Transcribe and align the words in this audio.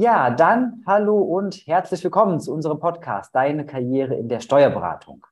Ja, 0.00 0.30
dann 0.30 0.84
hallo 0.86 1.18
und 1.18 1.66
herzlich 1.66 2.04
willkommen 2.04 2.38
zu 2.38 2.54
unserem 2.54 2.78
Podcast 2.78 3.34
Deine 3.34 3.66
Karriere 3.66 4.14
in 4.14 4.28
der 4.28 4.38
Steuerberatung. 4.38 5.26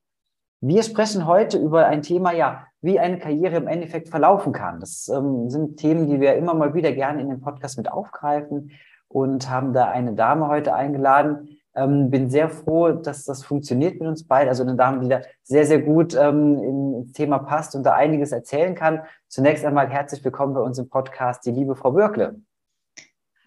Wir 0.61 0.83
sprechen 0.83 1.25
heute 1.25 1.57
über 1.57 1.87
ein 1.87 2.03
Thema, 2.03 2.33
ja, 2.33 2.67
wie 2.81 2.99
eine 2.99 3.21
Karriere 3.21 3.59
im 3.59 3.69
Endeffekt 3.69 4.09
verlaufen 4.09 4.53
kann. 4.53 4.81
Das 4.81 5.07
ähm, 5.07 5.51
sind 5.51 5.77
Themen, 5.77 6.09
die 6.09 6.21
wir 6.21 6.35
immer 6.35 6.53
mal 6.53 6.75
wieder 6.75 6.91
gerne 6.91 7.23
in 7.23 7.29
den 7.29 7.41
Podcast 7.41 7.79
mit 7.79 7.93
aufgreifen 7.93 8.73
und 9.07 9.49
haben 9.49 9.73
da 9.73 9.89
eine 9.89 10.15
Dame 10.15 10.49
heute 10.49 10.75
eingeladen. 10.75 11.61
Ähm, 11.77 12.11
bin 12.11 12.29
sehr 12.29 12.49
froh, 12.49 12.91
dass 12.91 13.25
das 13.25 13.45
funktioniert 13.45 14.01
mit 14.01 14.09
uns 14.09 14.27
beiden. 14.27 14.49
Also 14.49 14.65
eine 14.65 14.75
Dame, 14.75 15.01
die 15.01 15.09
da 15.09 15.21
sehr, 15.45 15.65
sehr 15.65 15.81
gut 15.81 16.17
ähm, 16.17 17.05
ins 17.05 17.13
Thema 17.13 17.39
passt 17.39 17.77
und 17.77 17.85
da 17.85 17.93
einiges 17.93 18.33
erzählen 18.33 18.75
kann. 18.75 19.03
Zunächst 19.29 19.65
einmal 19.65 19.89
herzlich 19.89 20.25
willkommen 20.25 20.55
bei 20.55 20.61
uns 20.61 20.77
im 20.81 20.89
Podcast, 20.89 21.47
die 21.47 21.53
liebe 21.53 21.77
Frau 21.77 21.93
Börkle. 21.93 22.41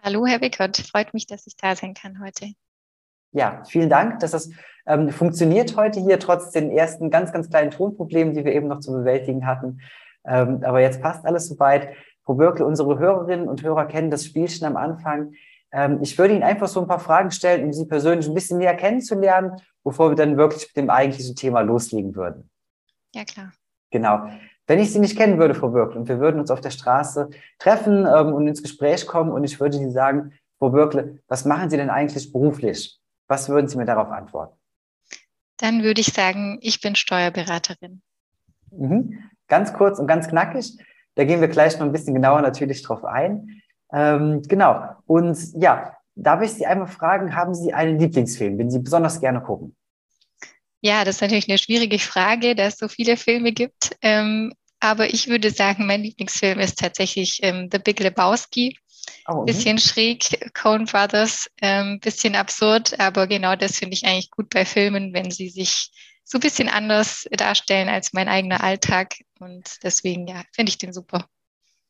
Hallo, 0.02 0.26
Herr 0.26 0.40
Wickert. 0.40 0.78
Freut 0.78 1.12
mich, 1.12 1.26
dass 1.26 1.46
ich 1.46 1.56
da 1.56 1.76
sein 1.76 1.92
kann 1.92 2.22
heute. 2.24 2.52
Ja, 3.32 3.62
vielen 3.68 3.90
Dank, 3.90 4.20
dass 4.20 4.30
das 4.30 4.50
ähm, 4.86 5.10
funktioniert 5.10 5.76
heute 5.76 6.00
hier, 6.00 6.18
trotz 6.18 6.50
den 6.50 6.70
ersten 6.70 7.10
ganz, 7.10 7.32
ganz 7.32 7.50
kleinen 7.50 7.70
Tonproblemen, 7.70 8.32
die 8.32 8.44
wir 8.44 8.54
eben 8.54 8.66
noch 8.66 8.80
zu 8.80 8.92
bewältigen 8.92 9.46
hatten. 9.46 9.80
Ähm, 10.24 10.62
aber 10.64 10.80
jetzt 10.80 11.02
passt 11.02 11.26
alles 11.26 11.48
soweit. 11.48 11.90
Frau 12.24 12.34
Börkle, 12.34 12.64
unsere 12.64 12.98
Hörerinnen 12.98 13.46
und 13.46 13.62
Hörer 13.62 13.86
kennen 13.86 14.10
das 14.10 14.24
Spielchen 14.24 14.66
am 14.66 14.76
Anfang. 14.76 15.34
Ähm, 15.70 15.98
ich 16.00 16.16
würde 16.16 16.34
Ihnen 16.34 16.42
einfach 16.42 16.68
so 16.68 16.80
ein 16.80 16.88
paar 16.88 17.00
Fragen 17.00 17.30
stellen, 17.30 17.64
um 17.64 17.72
Sie 17.72 17.84
persönlich 17.84 18.26
ein 18.26 18.34
bisschen 18.34 18.58
näher 18.58 18.76
kennenzulernen, 18.76 19.52
bevor 19.84 20.10
wir 20.10 20.16
dann 20.16 20.38
wirklich 20.38 20.66
mit 20.68 20.76
dem 20.76 20.90
eigentlichen 20.90 21.36
Thema 21.36 21.60
loslegen 21.60 22.16
würden. 22.16 22.50
Ja, 23.14 23.24
klar. 23.24 23.52
Genau. 23.90 24.28
Wenn 24.70 24.78
ich 24.78 24.92
Sie 24.92 25.00
nicht 25.00 25.16
kennen 25.16 25.40
würde, 25.40 25.56
Frau 25.56 25.70
Börkle, 25.70 25.98
und 25.98 26.08
wir 26.08 26.20
würden 26.20 26.38
uns 26.38 26.48
auf 26.52 26.60
der 26.60 26.70
Straße 26.70 27.28
treffen 27.58 28.06
ähm, 28.06 28.32
und 28.32 28.46
ins 28.46 28.62
Gespräch 28.62 29.04
kommen 29.04 29.32
und 29.32 29.42
ich 29.42 29.58
würde 29.58 29.76
Sie 29.76 29.90
sagen, 29.90 30.30
Frau 30.60 30.70
Börkle, 30.70 31.18
was 31.26 31.44
machen 31.44 31.68
Sie 31.70 31.76
denn 31.76 31.90
eigentlich 31.90 32.30
beruflich? 32.30 33.00
Was 33.26 33.48
würden 33.48 33.66
Sie 33.66 33.76
mir 33.76 33.84
darauf 33.84 34.10
antworten? 34.10 34.56
Dann 35.56 35.82
würde 35.82 36.00
ich 36.00 36.12
sagen, 36.12 36.60
ich 36.60 36.80
bin 36.80 36.94
Steuerberaterin. 36.94 38.00
Mhm. 38.70 39.18
Ganz 39.48 39.72
kurz 39.72 39.98
und 39.98 40.06
ganz 40.06 40.28
knackig. 40.28 40.78
Da 41.16 41.24
gehen 41.24 41.40
wir 41.40 41.48
gleich 41.48 41.76
noch 41.80 41.86
ein 41.86 41.90
bisschen 41.90 42.14
genauer 42.14 42.40
natürlich 42.40 42.80
drauf 42.84 43.04
ein. 43.04 43.62
Ähm, 43.92 44.40
genau. 44.46 44.84
Und 45.04 45.36
ja, 45.60 45.96
darf 46.14 46.42
ich 46.42 46.52
Sie 46.52 46.64
einmal 46.64 46.86
fragen, 46.86 47.34
haben 47.34 47.54
Sie 47.54 47.74
einen 47.74 47.98
Lieblingsfilm, 47.98 48.56
den 48.56 48.70
Sie 48.70 48.78
besonders 48.78 49.20
gerne 49.20 49.40
gucken? 49.40 49.74
Ja, 50.80 51.04
das 51.04 51.16
ist 51.16 51.22
natürlich 51.22 51.48
eine 51.48 51.58
schwierige 51.58 51.98
Frage, 51.98 52.54
da 52.54 52.62
es 52.66 52.78
so 52.78 52.88
viele 52.88 53.16
Filme 53.16 53.52
gibt. 53.52 53.96
Ähm, 54.00 54.54
aber 54.80 55.12
ich 55.12 55.28
würde 55.28 55.50
sagen, 55.50 55.86
mein 55.86 56.02
Lieblingsfilm 56.02 56.58
ist 56.58 56.78
tatsächlich 56.78 57.40
ähm, 57.42 57.68
The 57.70 57.78
Big 57.78 58.00
Lebowski. 58.00 58.76
Oh, 59.26 59.44
bisschen 59.44 59.78
schräg, 59.78 60.52
Coen 60.54 60.84
Brothers, 60.84 61.50
ähm, 61.62 62.00
bisschen 62.00 62.34
absurd, 62.36 62.98
aber 63.00 63.26
genau 63.26 63.56
das 63.56 63.78
finde 63.78 63.94
ich 63.94 64.04
eigentlich 64.04 64.30
gut 64.30 64.50
bei 64.50 64.64
Filmen, 64.64 65.12
wenn 65.12 65.30
sie 65.30 65.48
sich 65.48 65.90
so 66.24 66.38
ein 66.38 66.42
bisschen 66.42 66.68
anders 66.68 67.26
darstellen 67.32 67.88
als 67.88 68.12
mein 68.12 68.28
eigener 68.28 68.62
Alltag. 68.62 69.14
Und 69.40 69.78
deswegen, 69.82 70.26
ja, 70.26 70.42
finde 70.52 70.70
ich 70.70 70.78
den 70.78 70.92
super. 70.92 71.26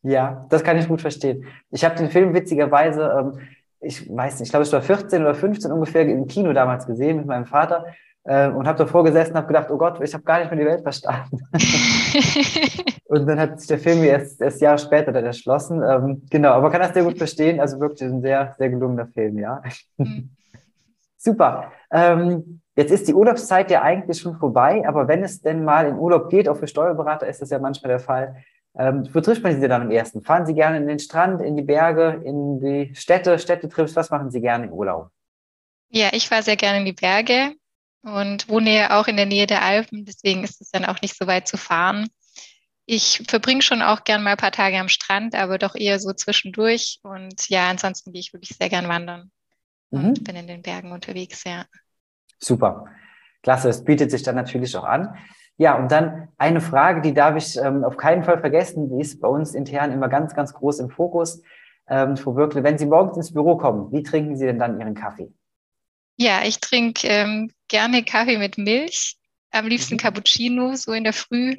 Ja, 0.03 0.47
das 0.49 0.65
kann 0.65 0.79
ich 0.79 0.89
gut 0.89 1.03
verstehen. 1.03 1.47
Ich 1.71 1.85
habe 1.85 1.97
den 1.97 2.11
Film 2.11 2.33
witzigerweise, 2.33 3.13
ähm, 3.19 3.41
ich 3.81 4.09
weiß 4.09 4.35
nicht, 4.35 4.49
ich 4.49 4.51
glaube, 4.51 4.63
es 4.63 4.73
war 4.73 4.83
14 4.83 5.23
oder 5.23 5.35
15 5.35 5.71
ungefähr 5.71 6.03
im 6.03 6.27
Kino 6.27 6.53
damals 6.53 6.87
gesehen 6.87 7.19
mit 7.19 7.27
meinem 7.27 7.47
Vater 7.47 7.85
äh, 8.25 8.49
und 8.49 8.67
habe 8.67 8.79
davor 8.79 9.05
gesessen 9.05 9.33
und 9.33 9.39
habe 9.39 9.47
gedacht, 9.49 9.71
oh 9.71 9.79
Gott, 9.79 10.01
ich 10.01 10.13
habe 10.13 10.25
gar 10.25 10.41
nicht 10.41 10.51
mehr 10.51 10.61
die 10.61 10.67
Welt 10.67 10.83
verstanden. 10.83 11.41
und 13.07 13.27
dann 13.27 13.41
hat 13.41 13.59
sich 13.59 13.69
der 13.69 13.79
Film 13.79 14.03
erst, 14.05 14.41
erst 14.41 14.61
Jahre 14.61 14.79
später 14.79 15.12
dann 15.12 15.25
erschlossen. 15.25 15.83
Ähm, 15.83 16.23
genau, 16.31 16.53
aber 16.53 16.71
kann 16.71 16.81
das 16.81 16.93
sehr 16.93 17.05
gut 17.05 17.19
verstehen. 17.19 17.61
Also 17.61 17.81
wirklich 17.81 18.03
ein 18.03 18.21
sehr, 18.21 18.55
sehr 18.59 18.69
gelungener 18.69 19.07
Film, 19.07 19.39
ja. 19.39 19.62
Mhm. 19.97 20.31
Super. 21.17 21.73
Ähm, 21.93 22.61
jetzt 22.77 22.91
ist 22.91 23.07
die 23.07 23.15
Urlaubszeit 23.15 23.71
ja 23.71 23.83
eigentlich 23.83 24.21
schon 24.21 24.37
vorbei, 24.37 24.84
aber 24.87 25.07
wenn 25.07 25.23
es 25.23 25.43
denn 25.43 25.65
mal 25.65 25.87
in 25.87 25.99
Urlaub 25.99 26.31
geht, 26.31 26.49
auch 26.49 26.57
für 26.57 26.67
Steuerberater 26.67 27.27
ist 27.27 27.43
das 27.43 27.50
ja 27.50 27.59
manchmal 27.59 27.91
der 27.91 28.00
Fall, 28.00 28.37
ähm, 28.78 29.06
wo 29.12 29.21
trifft 29.21 29.43
man 29.43 29.61
Sie 29.61 29.69
dann 29.69 29.83
am 29.83 29.91
ersten? 29.91 30.23
Fahren 30.23 30.47
Sie 30.47 30.55
gerne 30.55 30.77
in 30.78 30.87
den 30.87 30.99
Strand, 30.99 31.43
in 31.43 31.56
die 31.56 31.62
Berge, 31.62 32.23
in 32.25 32.61
die 32.61 32.94
Städte, 32.94 33.39
Städtetrips? 33.39 33.97
Was 33.97 34.11
machen 34.11 34.31
Sie 34.31 34.41
gerne 34.41 34.67
im 34.67 34.73
Urlaub? 34.73 35.09
Ja, 35.91 36.09
ich 36.12 36.28
fahre 36.28 36.43
sehr 36.43 36.56
gerne 36.56 36.78
in 36.78 36.84
die 36.84 36.93
Berge 36.93 37.55
und 38.03 38.49
wohne 38.49 38.75
ja 38.75 39.00
auch 39.00 39.09
in 39.09 39.16
der 39.16 39.27
Nähe 39.27 39.47
der 39.47 39.62
Alpen, 39.62 40.05
deswegen 40.05 40.44
ist 40.44 40.61
es 40.61 40.71
dann 40.71 40.84
auch 40.84 41.00
nicht 41.03 41.16
so 41.16 41.27
weit 41.27 41.47
zu 41.47 41.56
fahren. 41.56 42.09
Ich 42.87 43.22
verbringe 43.28 43.62
schon 43.62 43.83
auch 43.83 44.05
gern 44.05 44.22
mal 44.22 44.33
ein 44.33 44.37
paar 44.37 44.53
Tage 44.53 44.78
am 44.78 44.88
Strand, 44.88 45.34
aber 45.34 45.59
doch 45.59 45.77
eher 45.77 46.00
so 46.00 46.12
zwischendurch. 46.12 46.99
Und 47.03 47.49
ja, 47.49 47.69
ansonsten 47.71 48.12
gehe 48.12 48.21
ich 48.21 48.33
wirklich 48.33 48.56
sehr 48.56 48.69
gern 48.69 48.88
wandern 48.88 49.31
mhm. 49.91 50.09
und 50.09 50.25
bin 50.25 50.34
in 50.34 50.47
den 50.47 50.62
Bergen 50.62 50.91
unterwegs, 50.91 51.44
ja. 51.44 51.66
Super. 52.38 52.87
Klasse, 53.43 53.69
es 53.69 53.84
bietet 53.84 54.11
sich 54.11 54.22
dann 54.22 54.34
natürlich 54.34 54.77
auch 54.77 54.84
an. 54.84 55.17
Ja, 55.56 55.77
und 55.77 55.93
dann 55.93 56.28
eine 56.38 56.61
Frage, 56.61 57.03
die 57.03 57.12
darf 57.12 57.37
ich 57.37 57.56
ähm, 57.59 57.84
auf 57.84 57.97
keinen 57.97 58.25
Fall 58.25 58.41
vergessen, 58.41 58.88
die 58.88 59.00
ist 59.00 59.21
bei 59.21 59.28
uns 59.28 59.55
intern 59.55 59.93
immer 59.93 60.09
ganz, 60.09 60.34
ganz 60.34 60.55
groß 60.55 60.81
im 60.81 60.91
Fokus. 60.91 61.43
Ähm, 61.87 62.17
Frau 62.17 62.34
Wirkle, 62.34 62.65
wenn 62.65 62.78
Sie 62.78 62.87
morgens 62.87 63.17
ins 63.17 63.32
Büro 63.32 63.56
kommen, 63.56 63.93
wie 63.93 64.03
trinken 64.03 64.37
Sie 64.37 64.47
denn 64.47 64.59
dann 64.59 64.81
Ihren 64.81 64.94
Kaffee? 64.94 65.32
Ja, 66.20 66.42
ich 66.44 66.60
trinke 66.60 67.08
ähm, 67.08 67.50
gerne 67.69 68.04
Kaffee 68.04 68.36
mit 68.36 68.58
Milch, 68.58 69.16
am 69.53 69.66
liebsten 69.66 69.94
mhm. 69.94 70.00
Cappuccino, 70.00 70.76
so 70.76 70.92
in 70.92 71.04
der 71.04 71.14
Früh. 71.14 71.56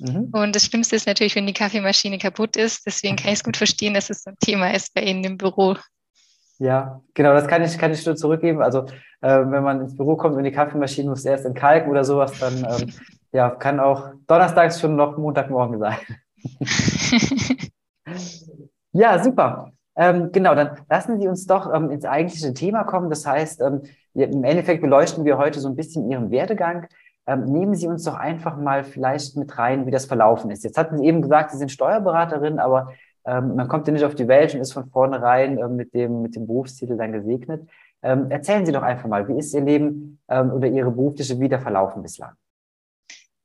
Mhm. 0.00 0.30
Und 0.32 0.56
das 0.56 0.64
Schlimmste 0.64 0.96
ist 0.96 1.06
natürlich, 1.06 1.36
wenn 1.36 1.46
die 1.46 1.52
Kaffeemaschine 1.52 2.18
kaputt 2.18 2.56
ist. 2.56 2.84
Deswegen 2.84 3.14
kann 3.14 3.28
ich 3.28 3.34
es 3.34 3.44
gut 3.44 3.56
verstehen, 3.56 3.94
dass 3.94 4.10
es 4.10 4.26
ein 4.26 4.34
Thema 4.40 4.74
ist 4.74 4.92
bei 4.94 5.02
Ihnen 5.02 5.22
im 5.22 5.38
Büro. 5.38 5.76
Ja, 6.58 7.00
genau, 7.14 7.34
das 7.34 7.46
kann 7.46 7.62
ich, 7.62 7.78
kann 7.78 7.92
ich 7.92 8.04
nur 8.04 8.16
zurückgeben. 8.16 8.60
Also, 8.62 8.86
äh, 9.20 9.44
wenn 9.46 9.62
man 9.62 9.80
ins 9.80 9.96
Büro 9.96 10.16
kommt 10.16 10.34
und 10.34 10.42
die 10.42 10.50
Kaffeemaschine 10.50 11.08
muss 11.08 11.24
erst 11.24 11.44
entkalken 11.44 11.88
oder 11.88 12.02
sowas, 12.02 12.32
dann 12.40 12.66
ähm, 12.68 12.92
ja, 13.32 13.50
kann 13.50 13.78
auch 13.78 14.10
donnerstags 14.26 14.80
schon 14.80 14.96
noch 14.96 15.18
Montagmorgen 15.18 15.78
sein. 15.78 15.98
ja, 18.92 19.22
super. 19.22 19.72
Ähm, 20.00 20.32
genau, 20.32 20.54
dann 20.54 20.78
lassen 20.88 21.20
Sie 21.20 21.28
uns 21.28 21.46
doch 21.46 21.72
ähm, 21.74 21.90
ins 21.90 22.06
eigentliche 22.06 22.54
Thema 22.54 22.84
kommen. 22.84 23.10
Das 23.10 23.26
heißt, 23.26 23.60
ähm, 23.60 23.82
im 24.14 24.44
Endeffekt 24.44 24.80
beleuchten 24.80 25.26
wir 25.26 25.36
heute 25.36 25.60
so 25.60 25.68
ein 25.68 25.76
bisschen 25.76 26.10
Ihren 26.10 26.30
Werdegang. 26.30 26.86
Ähm, 27.26 27.44
nehmen 27.44 27.74
Sie 27.74 27.86
uns 27.86 28.04
doch 28.04 28.14
einfach 28.14 28.56
mal 28.56 28.82
vielleicht 28.82 29.36
mit 29.36 29.58
rein, 29.58 29.84
wie 29.84 29.90
das 29.90 30.06
verlaufen 30.06 30.50
ist. 30.50 30.64
Jetzt 30.64 30.78
hatten 30.78 30.96
Sie 30.96 31.04
eben 31.04 31.20
gesagt, 31.20 31.50
Sie 31.50 31.58
sind 31.58 31.70
Steuerberaterin, 31.70 32.58
aber 32.58 32.94
ähm, 33.26 33.56
man 33.56 33.68
kommt 33.68 33.88
ja 33.88 33.92
nicht 33.92 34.06
auf 34.06 34.14
die 34.14 34.26
Welt 34.26 34.54
und 34.54 34.62
ist 34.62 34.72
von 34.72 34.88
vornherein 34.88 35.58
äh, 35.58 35.68
mit, 35.68 35.92
dem, 35.92 36.22
mit 36.22 36.34
dem 36.34 36.46
Berufstitel 36.46 36.96
dann 36.96 37.12
gesegnet. 37.12 37.68
Ähm, 38.02 38.30
erzählen 38.30 38.64
Sie 38.64 38.72
doch 38.72 38.82
einfach 38.82 39.06
mal, 39.06 39.28
wie 39.28 39.38
ist 39.38 39.52
Ihr 39.52 39.60
Leben 39.60 40.18
oder 40.28 40.66
Ihre 40.68 40.92
berufliche 40.92 41.38
Vita 41.38 41.58
verlaufen 41.58 42.00
bislang? 42.00 42.32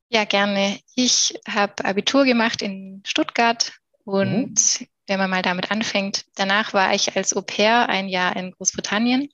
Ja, 0.08 0.24
gerne. 0.24 0.78
Ich 0.96 1.38
habe 1.46 1.84
Abitur 1.84 2.24
gemacht 2.24 2.62
in 2.62 3.02
Stuttgart 3.06 3.74
und 4.06 4.80
mhm 4.80 4.88
wenn 5.08 5.20
man 5.20 5.30
mal 5.30 5.42
damit 5.42 5.72
anfängt. 5.72 6.26
Danach 6.36 6.74
war 6.74 6.94
ich 6.94 7.16
als 7.16 7.36
Au 7.36 7.42
pair 7.42 7.90
ein 7.90 8.08
Jahr 8.08 8.36
in 8.36 8.52
Großbritannien, 8.52 9.30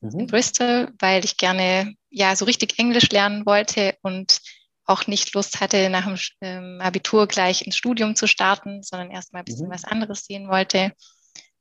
mhm. 0.00 0.20
in 0.20 0.26
Bristol, 0.26 0.92
weil 0.98 1.24
ich 1.24 1.36
gerne 1.36 1.94
ja 2.10 2.36
so 2.36 2.44
richtig 2.44 2.78
Englisch 2.78 3.10
lernen 3.10 3.46
wollte 3.46 3.96
und 4.02 4.40
auch 4.84 5.06
nicht 5.06 5.32
Lust 5.34 5.60
hatte, 5.60 5.88
nach 5.90 6.04
dem 6.04 6.18
ähm, 6.40 6.80
Abitur 6.80 7.26
gleich 7.28 7.64
ins 7.64 7.76
Studium 7.76 8.16
zu 8.16 8.26
starten, 8.26 8.82
sondern 8.82 9.10
erst 9.10 9.32
mal 9.32 9.40
ein 9.40 9.44
bisschen 9.44 9.68
mhm. 9.68 9.72
was 9.72 9.84
anderes 9.84 10.24
sehen 10.24 10.48
wollte. 10.48 10.92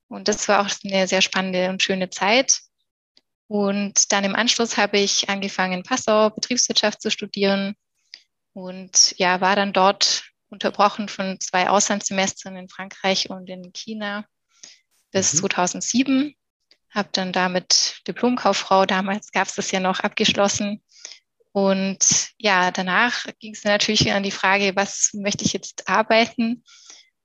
Und 0.08 0.28
das 0.28 0.48
war 0.48 0.62
auch 0.62 0.70
eine 0.84 1.08
sehr 1.08 1.22
spannende 1.22 1.70
und 1.70 1.84
schöne 1.84 2.10
Zeit. 2.10 2.62
Und 3.48 4.12
dann 4.12 4.24
im 4.24 4.36
Anschluss 4.36 4.78
habe 4.78 4.98
ich 4.98 5.30
angefangen, 5.30 5.74
in 5.74 5.84
Passau 5.84 6.30
Betriebswirtschaft 6.30 7.02
zu 7.02 7.12
studieren 7.12 7.76
und 8.54 9.14
ja, 9.18 9.42
war 9.42 9.56
dann 9.56 9.74
dort 9.74 10.31
unterbrochen 10.52 11.08
von 11.08 11.40
zwei 11.40 11.70
Auslandssemestern 11.70 12.56
in 12.56 12.70
Frankreich 12.70 13.30
und 13.30 13.50
in 13.50 13.72
China 13.74 14.26
bis 15.12 15.34
mhm. 15.34 15.38
2007. 15.40 16.36
Habe 16.90 17.10
dann 17.14 17.32
damit 17.32 18.02
Diplomkauffrau, 18.08 18.86
damals 18.86 19.32
gab 19.32 19.48
es 19.48 19.56
das 19.56 19.72
ja 19.72 19.80
noch, 19.80 20.02
abgeschlossen. 20.02 20.84
Und 21.54 22.32
ja, 22.38 22.72
danach 22.72 23.26
ging 23.40 23.54
es 23.54 23.64
natürlich 23.64 24.12
an 24.12 24.24
die 24.24 24.32
Frage, 24.32 24.76
was 24.76 25.12
möchte 25.14 25.46
ich 25.46 25.54
jetzt 25.54 25.88
arbeiten? 25.90 26.64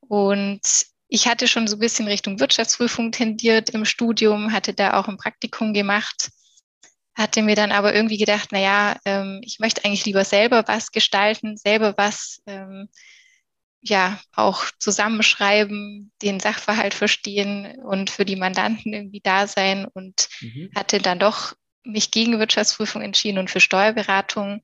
Und 0.01 0.61
ich 1.09 1.29
hatte 1.29 1.49
schon 1.49 1.69
so 1.69 1.77
ein 1.77 1.81
bisschen 1.81 2.09
Richtung 2.09 2.41
Wirtschaftsprüfung 2.41 3.13
tendiert 3.13 3.71
im 3.71 3.85
Studium, 3.85 4.53
hatte 4.53 4.73
da 4.73 4.99
auch 4.99 5.09
ein 5.09 5.17
Praktikum 5.17 5.75
gemacht 5.75 6.31
hatte 7.17 7.43
mir 7.43 7.57
dann 7.57 7.73
aber 7.73 7.95
irgendwie 7.95 8.19
gedacht, 8.19 8.51
na 8.53 8.61
ja, 8.61 8.97
ähm, 9.07 9.41
ich 9.43 9.59
möchte 9.59 9.85
eigentlich 9.85 10.05
lieber 10.05 10.25
selber 10.25 10.65
was 10.67 10.93
gestalten, 10.93 11.57
selber 11.57 11.95
was 11.97 12.43
ähm, 12.47 12.89
ja 13.81 14.19
auch 14.35 14.65
zusammenschreiben, 14.79 16.13
den 16.23 16.41
Sachverhalt 16.41 16.95
verstehen 16.95 17.77
und 17.83 18.11
für 18.11 18.25
die 18.25 18.37
Mandanten 18.37 18.93
irgendwie 18.93 19.21
da 19.21 19.47
sein 19.47 19.87
und 19.87 20.29
mhm. 20.41 20.71
hatte 20.75 20.99
dann 20.99 21.19
doch 21.19 21.55
mich 21.85 22.11
gegen 22.11 22.39
Wirtschaftsprüfung 22.39 23.03
entschieden 23.03 23.39
und 23.39 23.51
für 23.51 23.61
Steuerberatung. 23.61 24.63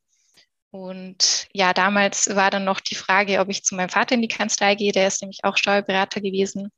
Und 0.70 1.46
ja, 1.52 1.72
damals 1.72 2.34
war 2.34 2.50
dann 2.50 2.64
noch 2.64 2.80
die 2.80 2.94
Frage, 2.94 3.40
ob 3.40 3.48
ich 3.48 3.64
zu 3.64 3.74
meinem 3.74 3.90
Vater 3.90 4.14
in 4.14 4.22
die 4.22 4.28
Kanzlei 4.28 4.74
gehe. 4.74 4.92
Der 4.92 5.06
ist 5.06 5.20
nämlich 5.20 5.44
auch 5.44 5.56
Steuerberater 5.56 6.20
gewesen 6.20 6.70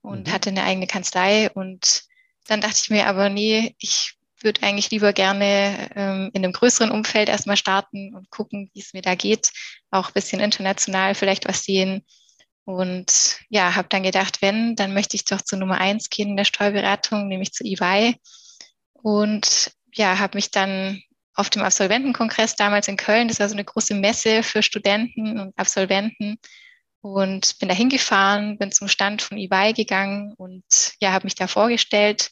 und 0.00 0.26
mhm. 0.26 0.32
hatte 0.32 0.50
eine 0.50 0.64
eigene 0.64 0.86
Kanzlei. 0.86 1.50
Und 1.50 2.04
dann 2.46 2.60
dachte 2.60 2.80
ich 2.82 2.90
mir 2.90 3.06
aber, 3.06 3.28
nee, 3.28 3.74
ich 3.78 4.14
würde 4.44 4.62
eigentlich 4.62 4.90
lieber 4.90 5.12
gerne 5.12 5.90
ähm, 5.94 6.30
in 6.32 6.44
einem 6.44 6.52
größeren 6.52 6.90
Umfeld 6.90 7.28
erstmal 7.28 7.56
starten 7.56 8.14
und 8.14 8.30
gucken, 8.30 8.70
wie 8.74 8.80
es 8.80 8.92
mir 8.92 9.02
da 9.02 9.14
geht. 9.14 9.50
Auch 9.90 10.08
ein 10.08 10.12
bisschen 10.14 10.40
international 10.40 11.14
vielleicht 11.14 11.48
was 11.48 11.64
sehen. 11.64 12.04
Und 12.64 13.40
ja, 13.48 13.74
habe 13.74 13.88
dann 13.88 14.02
gedacht, 14.02 14.40
wenn, 14.40 14.76
dann 14.76 14.94
möchte 14.94 15.16
ich 15.16 15.24
doch 15.24 15.42
zur 15.42 15.58
Nummer 15.58 15.78
eins 15.78 16.10
gehen 16.10 16.30
in 16.30 16.36
der 16.36 16.44
Steuerberatung, 16.44 17.28
nämlich 17.28 17.52
zu 17.52 17.64
EY. 17.64 18.16
Und 18.92 19.72
ja, 19.92 20.18
habe 20.18 20.36
mich 20.38 20.50
dann 20.50 21.02
auf 21.34 21.50
dem 21.50 21.62
Absolventenkongress 21.62 22.56
damals 22.56 22.88
in 22.88 22.96
Köln, 22.96 23.28
das 23.28 23.40
war 23.40 23.48
so 23.48 23.54
eine 23.54 23.64
große 23.64 23.94
Messe 23.94 24.42
für 24.42 24.62
Studenten 24.62 25.40
und 25.40 25.58
Absolventen, 25.58 26.38
und 27.04 27.58
bin 27.58 27.68
da 27.68 27.74
hingefahren, 27.74 28.56
bin 28.56 28.72
zum 28.72 28.88
Stand 28.88 29.20
von 29.20 29.36
EY 29.36 29.74
gegangen 29.74 30.32
und 30.38 30.64
ja, 31.00 31.12
habe 31.12 31.26
mich 31.26 31.34
da 31.34 31.46
vorgestellt, 31.46 32.30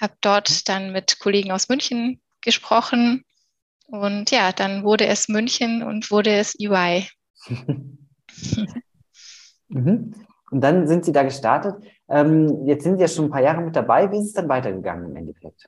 habe 0.00 0.14
dort 0.20 0.68
dann 0.68 0.92
mit 0.92 1.18
Kollegen 1.18 1.52
aus 1.52 1.68
München 1.68 2.20
gesprochen 2.40 3.24
und 3.88 4.30
ja, 4.30 4.52
dann 4.52 4.84
wurde 4.84 5.06
es 5.06 5.28
München 5.28 5.82
und 5.82 6.10
wurde 6.10 6.34
es 6.34 6.54
EY. 6.58 7.08
mhm. 9.68 10.14
Und 10.50 10.60
dann 10.60 10.86
sind 10.86 11.04
Sie 11.04 11.12
da 11.12 11.22
gestartet. 11.22 11.74
Ähm, 12.08 12.66
jetzt 12.66 12.84
sind 12.84 12.96
Sie 12.96 13.02
ja 13.02 13.08
schon 13.08 13.26
ein 13.26 13.30
paar 13.30 13.42
Jahre 13.42 13.62
mit 13.62 13.76
dabei. 13.76 14.10
Wie 14.10 14.18
ist 14.18 14.26
es 14.26 14.32
dann 14.34 14.48
weitergegangen 14.48 15.10
im 15.10 15.16
Endeffekt? 15.16 15.66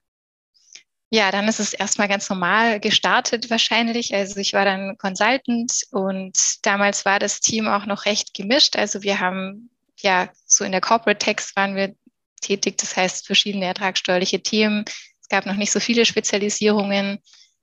Ja, 1.10 1.32
dann 1.32 1.48
ist 1.48 1.60
es 1.60 1.72
erstmal 1.72 2.08
ganz 2.08 2.30
normal 2.30 2.78
gestartet 2.78 3.50
wahrscheinlich. 3.50 4.14
Also 4.14 4.38
ich 4.38 4.52
war 4.52 4.64
dann 4.64 4.96
Consultant 4.96 5.72
und 5.90 6.38
damals 6.62 7.04
war 7.04 7.18
das 7.18 7.40
Team 7.40 7.66
auch 7.66 7.84
noch 7.86 8.04
recht 8.04 8.32
gemischt. 8.32 8.76
Also 8.76 9.02
wir 9.02 9.18
haben 9.18 9.70
ja 9.96 10.28
so 10.46 10.64
in 10.64 10.72
der 10.72 10.80
Corporate 10.80 11.18
Tax 11.18 11.56
waren 11.56 11.74
wir 11.74 11.94
tätig, 12.40 12.78
das 12.78 12.96
heißt 12.96 13.26
verschiedene 13.26 13.66
ertragssteuerliche 13.66 14.42
Themen. 14.42 14.84
Es 15.20 15.28
gab 15.28 15.46
noch 15.46 15.56
nicht 15.56 15.72
so 15.72 15.80
viele 15.80 16.04
Spezialisierungen. 16.04 17.18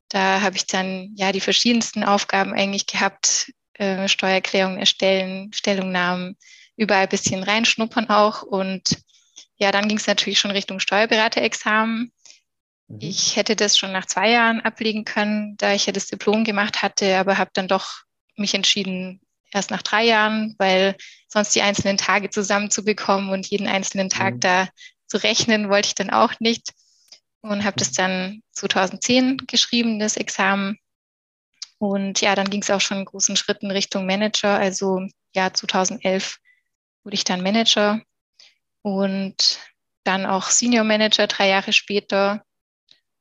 Da 0.09 0.41
habe 0.41 0.55
ich 0.55 0.67
dann 0.67 1.11
ja 1.15 1.31
die 1.31 1.41
verschiedensten 1.41 2.03
Aufgaben 2.03 2.53
eigentlich 2.53 2.85
gehabt, 2.85 3.51
äh, 3.73 4.07
Steuererklärungen 4.07 4.79
erstellen, 4.79 5.51
Stellungnahmen, 5.53 6.37
überall 6.77 7.03
ein 7.03 7.09
bisschen 7.09 7.43
reinschnuppern 7.43 8.09
auch. 8.09 8.43
Und 8.43 8.97
ja, 9.57 9.71
dann 9.71 9.87
ging 9.87 9.97
es 9.97 10.07
natürlich 10.07 10.39
schon 10.39 10.51
Richtung 10.51 10.79
Steuerberaterexamen. 10.79 12.11
Mhm. 12.87 12.97
Ich 13.01 13.35
hätte 13.35 13.55
das 13.55 13.77
schon 13.77 13.91
nach 13.91 14.05
zwei 14.05 14.31
Jahren 14.31 14.61
ablegen 14.61 15.03
können, 15.03 15.57
da 15.57 15.73
ich 15.73 15.85
ja 15.85 15.93
das 15.93 16.07
Diplom 16.07 16.43
gemacht 16.43 16.81
hatte, 16.81 17.17
aber 17.17 17.37
habe 17.37 17.51
dann 17.53 17.67
doch 17.67 18.03
mich 18.35 18.53
entschieden, 18.53 19.19
erst 19.53 19.71
nach 19.71 19.81
drei 19.81 20.05
Jahren, 20.05 20.55
weil 20.57 20.95
sonst 21.27 21.55
die 21.55 21.61
einzelnen 21.61 21.97
Tage 21.97 22.29
zusammenzubekommen 22.29 23.29
und 23.29 23.47
jeden 23.47 23.67
einzelnen 23.67 24.09
Tag 24.09 24.35
mhm. 24.35 24.39
da 24.39 24.69
zu 25.07 25.17
rechnen, 25.17 25.69
wollte 25.69 25.87
ich 25.87 25.95
dann 25.95 26.09
auch 26.09 26.33
nicht. 26.39 26.73
Und 27.41 27.63
habe 27.63 27.77
das 27.77 27.91
dann 27.91 28.41
2010 28.51 29.37
geschrieben, 29.47 29.99
das 29.99 30.17
Examen. 30.17 30.77
Und 31.77 32.21
ja, 32.21 32.35
dann 32.35 32.49
ging 32.49 32.61
es 32.61 32.69
auch 32.69 32.81
schon 32.81 32.99
in 32.99 33.05
großen 33.05 33.35
Schritten 33.35 33.71
Richtung 33.71 34.05
Manager. 34.05 34.57
Also 34.57 35.07
ja, 35.33 35.53
2011 35.53 36.39
wurde 37.03 37.15
ich 37.15 37.23
dann 37.23 37.43
Manager 37.43 38.01
und 38.81 39.59
dann 40.03 40.25
auch 40.25 40.49
Senior 40.49 40.83
Manager 40.83 41.27
drei 41.27 41.49
Jahre 41.49 41.73
später. 41.73 42.43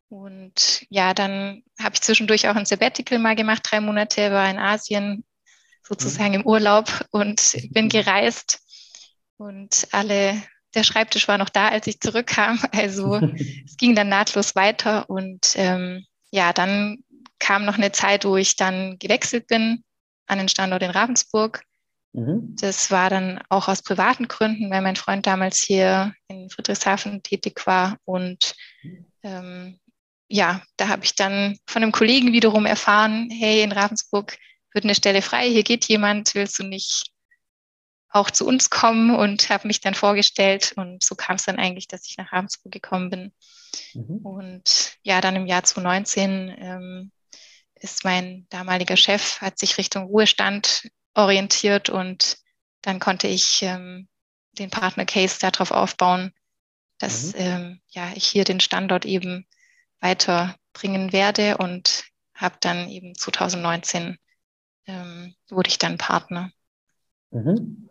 Und 0.09 0.87
ja, 0.89 1.15
dann 1.15 1.63
habe 1.81 1.95
ich 1.95 2.01
zwischendurch 2.01 2.49
auch 2.49 2.55
ein 2.55 2.67
Sabbatical 2.67 3.19
mal 3.19 3.37
gemacht, 3.37 3.63
drei 3.65 3.81
Monate, 3.81 4.31
war 4.31 4.49
in 4.49 4.59
Asien 4.59 5.25
sozusagen 5.89 6.35
mhm. 6.35 6.41
im 6.41 6.47
Urlaub 6.47 7.05
und 7.11 7.57
bin 7.71 7.89
gereist. 7.89 8.61
Und 9.37 9.89
alle, 9.93 10.43
der 10.75 10.83
Schreibtisch 10.83 11.29
war 11.29 11.39
noch 11.39 11.49
da, 11.49 11.69
als 11.69 11.87
ich 11.87 12.01
zurückkam. 12.01 12.61
Also 12.73 13.17
es 13.65 13.77
ging 13.77 13.95
dann 13.95 14.09
nahtlos 14.09 14.55
weiter. 14.55 15.09
Und 15.09 15.53
ähm, 15.55 16.05
ja, 16.31 16.53
dann 16.53 16.99
kam 17.39 17.65
noch 17.65 17.77
eine 17.77 17.93
Zeit, 17.93 18.25
wo 18.25 18.37
ich 18.37 18.57
dann 18.57 18.99
gewechselt 18.99 19.47
bin 19.47 19.85
an 20.27 20.39
den 20.39 20.49
Standort 20.49 20.83
in 20.83 20.91
Ravensburg. 20.91 21.63
Mhm. 22.13 22.57
Das 22.59 22.91
war 22.91 23.11
dann 23.11 23.41
auch 23.51 23.69
aus 23.69 23.83
privaten 23.83 24.27
Gründen, 24.27 24.71
weil 24.71 24.81
mein 24.81 24.97
Freund 24.97 25.27
damals 25.27 25.63
hier 25.63 26.15
in 26.29 26.49
Friedrichshafen 26.51 27.23
tätig 27.23 27.67
war 27.67 27.99
und 28.05 28.55
ähm, 29.23 29.79
ja, 30.29 30.63
da 30.77 30.89
habe 30.89 31.05
ich 31.05 31.15
dann 31.15 31.59
von 31.67 31.83
einem 31.83 31.93
Kollegen 31.93 32.33
wiederum 32.33 32.67
erfahren, 32.67 33.29
hey, 33.31 33.63
in 33.63 33.73
Ravensburg 33.73 34.37
wird 34.77 34.85
eine 34.85 34.95
Stelle 34.95 35.23
frei, 35.23 35.49
hier 35.49 35.65
geht 35.65 35.87
jemand, 35.87 36.35
willst 36.35 36.59
du 36.59 36.63
nicht 36.63 37.11
auch 38.11 38.31
zu 38.31 38.47
uns 38.47 38.71
kommen 38.71 39.15
und 39.15 39.49
habe 39.51 39.67
mich 39.67 39.81
dann 39.81 39.95
vorgestellt 39.95 40.75
und 40.77 41.03
so 41.03 41.15
kam 41.15 41.37
es 41.37 41.45
dann 41.45 41.59
eigentlich, 41.59 41.89
dass 41.89 42.07
ich 42.07 42.17
nach 42.19 42.33
Ravensburg 42.33 42.73
gekommen 42.73 43.11
bin. 43.11 43.33
Mhm. 43.95 44.19
Und 44.19 44.97
ja, 45.03 45.21
dann 45.21 45.35
im 45.35 45.47
Jahr 45.47 45.65
2019 45.65 46.55
ähm, 46.59 47.13
ist 47.75 48.05
mein 48.05 48.47
damaliger 48.51 48.97
Chef, 48.97 49.41
hat 49.41 49.59
sich 49.59 49.79
Richtung 49.79 50.05
Ruhestand 50.05 50.89
orientiert 51.15 51.89
und 51.89 52.37
dann 52.83 53.01
konnte 53.01 53.29
ich 53.29 53.63
ähm, 53.63 54.09
den 54.53 54.71
Partner 54.71 55.07
Case 55.07 55.39
darauf 55.41 55.71
aufbauen, 55.71 56.33
dass 56.99 57.33
mhm. 57.33 57.41
ähm, 57.41 57.81
ja, 57.89 58.13
ich 58.15 58.27
hier 58.27 58.45
den 58.45 58.61
Standort 58.61 59.07
eben 59.07 59.47
weiterbringen 60.01 61.13
werde 61.13 61.57
und 61.57 62.05
habe 62.35 62.57
dann 62.61 62.91
eben 62.91 63.15
2019 63.15 64.19
ähm, 64.87 65.35
wurde 65.51 65.69
ich 65.69 65.79
dann 65.79 65.99
Partner. 65.99 66.51
Mhm. 67.31 67.89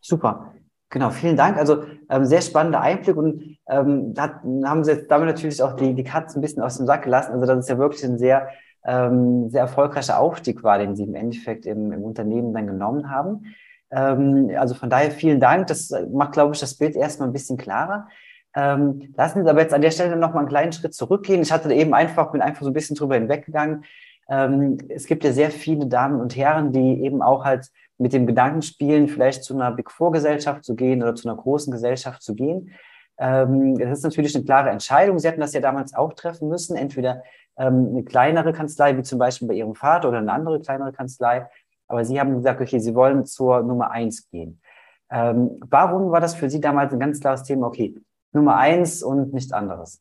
Super. 0.00 0.54
Genau, 0.90 1.08
vielen 1.10 1.36
Dank. 1.36 1.56
Also 1.56 1.84
ähm, 2.10 2.26
sehr 2.26 2.42
spannender 2.42 2.82
Einblick 2.82 3.16
und 3.16 3.56
ähm, 3.66 4.12
da 4.12 4.42
haben 4.64 4.84
Sie 4.84 4.92
jetzt 4.92 5.10
damit 5.10 5.26
natürlich 5.26 5.62
auch 5.62 5.74
die, 5.74 5.94
die 5.94 6.04
Katze 6.04 6.38
ein 6.38 6.42
bisschen 6.42 6.62
aus 6.62 6.76
dem 6.76 6.86
Sack 6.86 7.04
gelassen. 7.04 7.32
Also 7.32 7.46
das 7.46 7.60
ist 7.60 7.70
ja 7.70 7.78
wirklich 7.78 8.04
ein 8.04 8.18
sehr, 8.18 8.48
ähm, 8.84 9.48
sehr 9.48 9.62
erfolgreicher 9.62 10.18
Aufstieg 10.18 10.62
war, 10.62 10.78
den 10.78 10.94
Sie 10.94 11.04
im 11.04 11.14
Endeffekt 11.14 11.64
im, 11.64 11.92
im 11.92 12.02
Unternehmen 12.02 12.52
dann 12.52 12.66
genommen 12.66 13.10
haben. 13.10 13.54
Ähm, 13.90 14.50
also 14.58 14.74
von 14.74 14.90
daher 14.90 15.10
vielen 15.12 15.40
Dank. 15.40 15.68
Das 15.68 15.94
macht, 16.12 16.32
glaube 16.32 16.54
ich, 16.54 16.60
das 16.60 16.76
Bild 16.76 16.94
erstmal 16.94 17.28
ein 17.28 17.32
bisschen 17.32 17.56
klarer. 17.56 18.08
Ähm, 18.54 19.14
lassen 19.16 19.36
Sie 19.36 19.40
uns 19.40 19.48
aber 19.48 19.62
jetzt 19.62 19.72
an 19.72 19.80
der 19.80 19.92
Stelle 19.92 20.16
noch 20.16 20.34
mal 20.34 20.40
einen 20.40 20.48
kleinen 20.48 20.72
Schritt 20.72 20.92
zurückgehen. 20.92 21.40
Ich 21.40 21.52
hatte 21.52 21.72
eben 21.72 21.94
einfach, 21.94 22.32
bin 22.32 22.42
einfach 22.42 22.64
so 22.64 22.68
ein 22.70 22.74
bisschen 22.74 22.96
drüber 22.96 23.14
hinweggegangen. 23.14 23.84
Ähm, 24.32 24.78
es 24.88 25.06
gibt 25.06 25.24
ja 25.24 25.32
sehr 25.32 25.50
viele 25.50 25.86
Damen 25.86 26.18
und 26.18 26.34
Herren, 26.34 26.72
die 26.72 27.04
eben 27.04 27.20
auch 27.20 27.44
halt 27.44 27.68
mit 27.98 28.14
dem 28.14 28.26
Gedanken 28.26 28.62
spielen, 28.62 29.06
vielleicht 29.06 29.44
zu 29.44 29.54
einer 29.54 29.70
Big 29.72 29.90
Four 29.90 30.10
Gesellschaft 30.10 30.64
zu 30.64 30.74
gehen 30.74 31.02
oder 31.02 31.14
zu 31.14 31.28
einer 31.28 31.36
großen 31.36 31.70
Gesellschaft 31.70 32.22
zu 32.22 32.34
gehen. 32.34 32.70
Ähm, 33.18 33.76
das 33.76 33.98
ist 33.98 34.04
natürlich 34.04 34.34
eine 34.34 34.44
klare 34.44 34.70
Entscheidung. 34.70 35.18
Sie 35.18 35.28
hatten 35.28 35.40
das 35.40 35.52
ja 35.52 35.60
damals 35.60 35.94
auch 35.94 36.14
treffen 36.14 36.48
müssen. 36.48 36.76
Entweder 36.76 37.22
ähm, 37.58 37.88
eine 37.90 38.04
kleinere 38.04 38.54
Kanzlei, 38.54 38.96
wie 38.96 39.02
zum 39.02 39.18
Beispiel 39.18 39.48
bei 39.48 39.54
Ihrem 39.54 39.74
Vater 39.74 40.08
oder 40.08 40.18
eine 40.18 40.32
andere 40.32 40.60
kleinere 40.60 40.92
Kanzlei. 40.92 41.46
Aber 41.86 42.02
Sie 42.06 42.18
haben 42.18 42.34
gesagt, 42.34 42.58
okay, 42.58 42.78
Sie 42.78 42.94
wollen 42.94 43.26
zur 43.26 43.62
Nummer 43.62 43.90
eins 43.90 44.30
gehen. 44.30 44.62
Ähm, 45.10 45.60
warum 45.68 46.10
war 46.10 46.20
das 46.20 46.34
für 46.34 46.48
Sie 46.48 46.60
damals 46.60 46.94
ein 46.94 47.00
ganz 47.00 47.20
klares 47.20 47.42
Thema? 47.42 47.66
Okay, 47.66 47.94
Nummer 48.32 48.56
eins 48.56 49.02
und 49.02 49.34
nichts 49.34 49.52
anderes. 49.52 50.00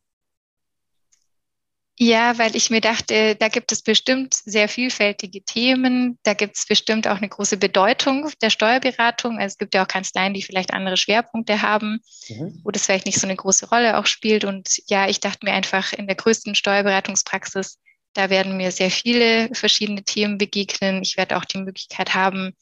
Ja, 2.03 2.39
weil 2.39 2.55
ich 2.55 2.71
mir 2.71 2.81
dachte, 2.81 3.35
da 3.35 3.47
gibt 3.47 3.71
es 3.71 3.83
bestimmt 3.83 4.33
sehr 4.33 4.67
vielfältige 4.67 5.43
Themen. 5.43 6.17
Da 6.23 6.33
gibt 6.33 6.57
es 6.57 6.65
bestimmt 6.65 7.07
auch 7.07 7.17
eine 7.17 7.29
große 7.29 7.57
Bedeutung 7.57 8.27
der 8.41 8.49
Steuerberatung. 8.49 9.37
Also 9.37 9.53
es 9.53 9.57
gibt 9.59 9.75
ja 9.75 9.83
auch 9.83 9.87
Kanzleien, 9.87 10.33
die 10.33 10.41
vielleicht 10.41 10.73
andere 10.73 10.97
Schwerpunkte 10.97 11.61
haben, 11.61 11.99
mhm. 12.27 12.59
wo 12.63 12.71
das 12.71 12.87
vielleicht 12.87 13.05
nicht 13.05 13.19
so 13.19 13.27
eine 13.27 13.35
große 13.35 13.69
Rolle 13.69 13.99
auch 13.99 14.07
spielt. 14.07 14.45
Und 14.45 14.81
ja, 14.87 15.07
ich 15.07 15.19
dachte 15.19 15.45
mir 15.45 15.53
einfach, 15.53 15.93
in 15.93 16.07
der 16.07 16.15
größten 16.15 16.55
Steuerberatungspraxis, 16.55 17.77
da 18.13 18.31
werden 18.31 18.57
mir 18.57 18.71
sehr 18.71 18.89
viele 18.89 19.53
verschiedene 19.53 20.01
Themen 20.01 20.39
begegnen. 20.39 21.03
Ich 21.03 21.17
werde 21.17 21.37
auch 21.37 21.45
die 21.45 21.59
Möglichkeit 21.59 22.15
haben, 22.15 22.55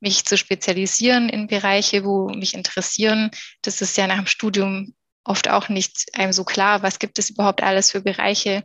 mich 0.00 0.24
zu 0.24 0.38
spezialisieren 0.38 1.28
in 1.28 1.48
Bereiche, 1.48 2.02
wo 2.02 2.30
mich 2.30 2.54
interessieren. 2.54 3.30
Das 3.60 3.82
ist 3.82 3.98
ja 3.98 4.06
nach 4.06 4.16
dem 4.16 4.26
Studium 4.26 4.94
oft 5.22 5.50
auch 5.50 5.68
nicht 5.68 6.06
einem 6.14 6.32
so 6.32 6.44
klar, 6.44 6.82
was 6.82 6.98
gibt 6.98 7.18
es 7.18 7.28
überhaupt 7.28 7.62
alles 7.62 7.90
für 7.90 8.00
Bereiche, 8.00 8.64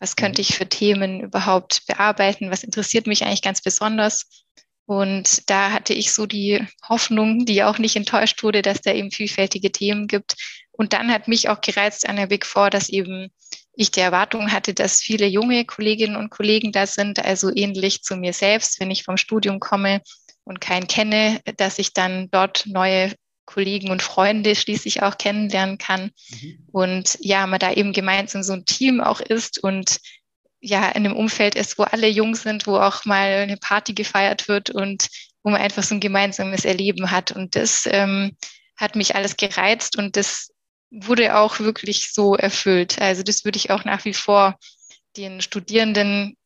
was 0.00 0.16
könnte 0.16 0.40
ich 0.40 0.54
für 0.54 0.68
Themen 0.68 1.20
überhaupt 1.20 1.86
bearbeiten, 1.86 2.50
was 2.50 2.64
interessiert 2.64 3.06
mich 3.06 3.24
eigentlich 3.24 3.42
ganz 3.42 3.60
besonders. 3.60 4.26
Und 4.86 5.50
da 5.50 5.72
hatte 5.72 5.92
ich 5.92 6.12
so 6.12 6.24
die 6.24 6.66
Hoffnung, 6.88 7.44
die 7.44 7.62
auch 7.62 7.78
nicht 7.78 7.96
enttäuscht 7.96 8.42
wurde, 8.42 8.62
dass 8.62 8.80
da 8.80 8.92
eben 8.92 9.10
vielfältige 9.10 9.70
Themen 9.70 10.06
gibt. 10.06 10.34
Und 10.70 10.92
dann 10.92 11.12
hat 11.12 11.28
mich 11.28 11.48
auch 11.48 11.60
gereizt 11.60 12.08
an 12.08 12.16
der 12.16 12.28
Big 12.28 12.46
Four, 12.46 12.70
dass 12.70 12.88
eben 12.88 13.30
ich 13.74 13.90
die 13.90 14.00
Erwartung 14.00 14.50
hatte, 14.50 14.74
dass 14.74 15.00
viele 15.00 15.26
junge 15.26 15.64
Kolleginnen 15.64 16.16
und 16.16 16.30
Kollegen 16.30 16.72
da 16.72 16.86
sind, 16.86 17.24
also 17.24 17.54
ähnlich 17.54 18.02
zu 18.02 18.16
mir 18.16 18.32
selbst, 18.32 18.80
wenn 18.80 18.90
ich 18.90 19.04
vom 19.04 19.16
Studium 19.16 19.60
komme 19.60 20.00
und 20.44 20.60
keinen 20.60 20.88
kenne, 20.88 21.40
dass 21.58 21.78
ich 21.78 21.92
dann 21.92 22.30
dort 22.30 22.64
neue 22.66 23.12
Kollegen 23.48 23.90
und 23.90 24.02
Freunde 24.02 24.54
schließlich 24.54 25.02
auch 25.02 25.16
kennenlernen 25.16 25.78
kann. 25.78 26.10
Mhm. 26.30 26.58
Und 26.70 27.16
ja, 27.20 27.46
man 27.46 27.58
da 27.58 27.72
eben 27.72 27.94
gemeinsam 27.94 28.42
so 28.42 28.52
ein 28.52 28.66
Team 28.66 29.00
auch 29.00 29.20
ist 29.20 29.58
und 29.58 30.00
ja, 30.60 30.88
in 30.88 31.06
einem 31.06 31.16
Umfeld 31.16 31.54
ist, 31.54 31.78
wo 31.78 31.84
alle 31.84 32.08
jung 32.08 32.34
sind, 32.34 32.66
wo 32.66 32.76
auch 32.76 33.04
mal 33.04 33.32
eine 33.42 33.56
Party 33.56 33.94
gefeiert 33.94 34.48
wird 34.48 34.70
und 34.70 35.08
wo 35.42 35.50
man 35.50 35.60
einfach 35.60 35.82
so 35.82 35.94
ein 35.94 36.00
gemeinsames 36.00 36.64
Erleben 36.64 37.10
hat. 37.10 37.32
Und 37.32 37.56
das 37.56 37.88
ähm, 37.90 38.36
hat 38.76 38.96
mich 38.96 39.14
alles 39.14 39.36
gereizt 39.36 39.96
und 39.96 40.16
das 40.16 40.50
wurde 40.90 41.36
auch 41.36 41.58
wirklich 41.60 42.12
so 42.12 42.34
erfüllt. 42.34 43.00
Also 43.00 43.22
das 43.22 43.44
würde 43.44 43.56
ich 43.56 43.70
auch 43.70 43.84
nach 43.84 44.04
wie 44.04 44.14
vor 44.14 44.58
den 45.16 45.40
Studierenden 45.40 46.36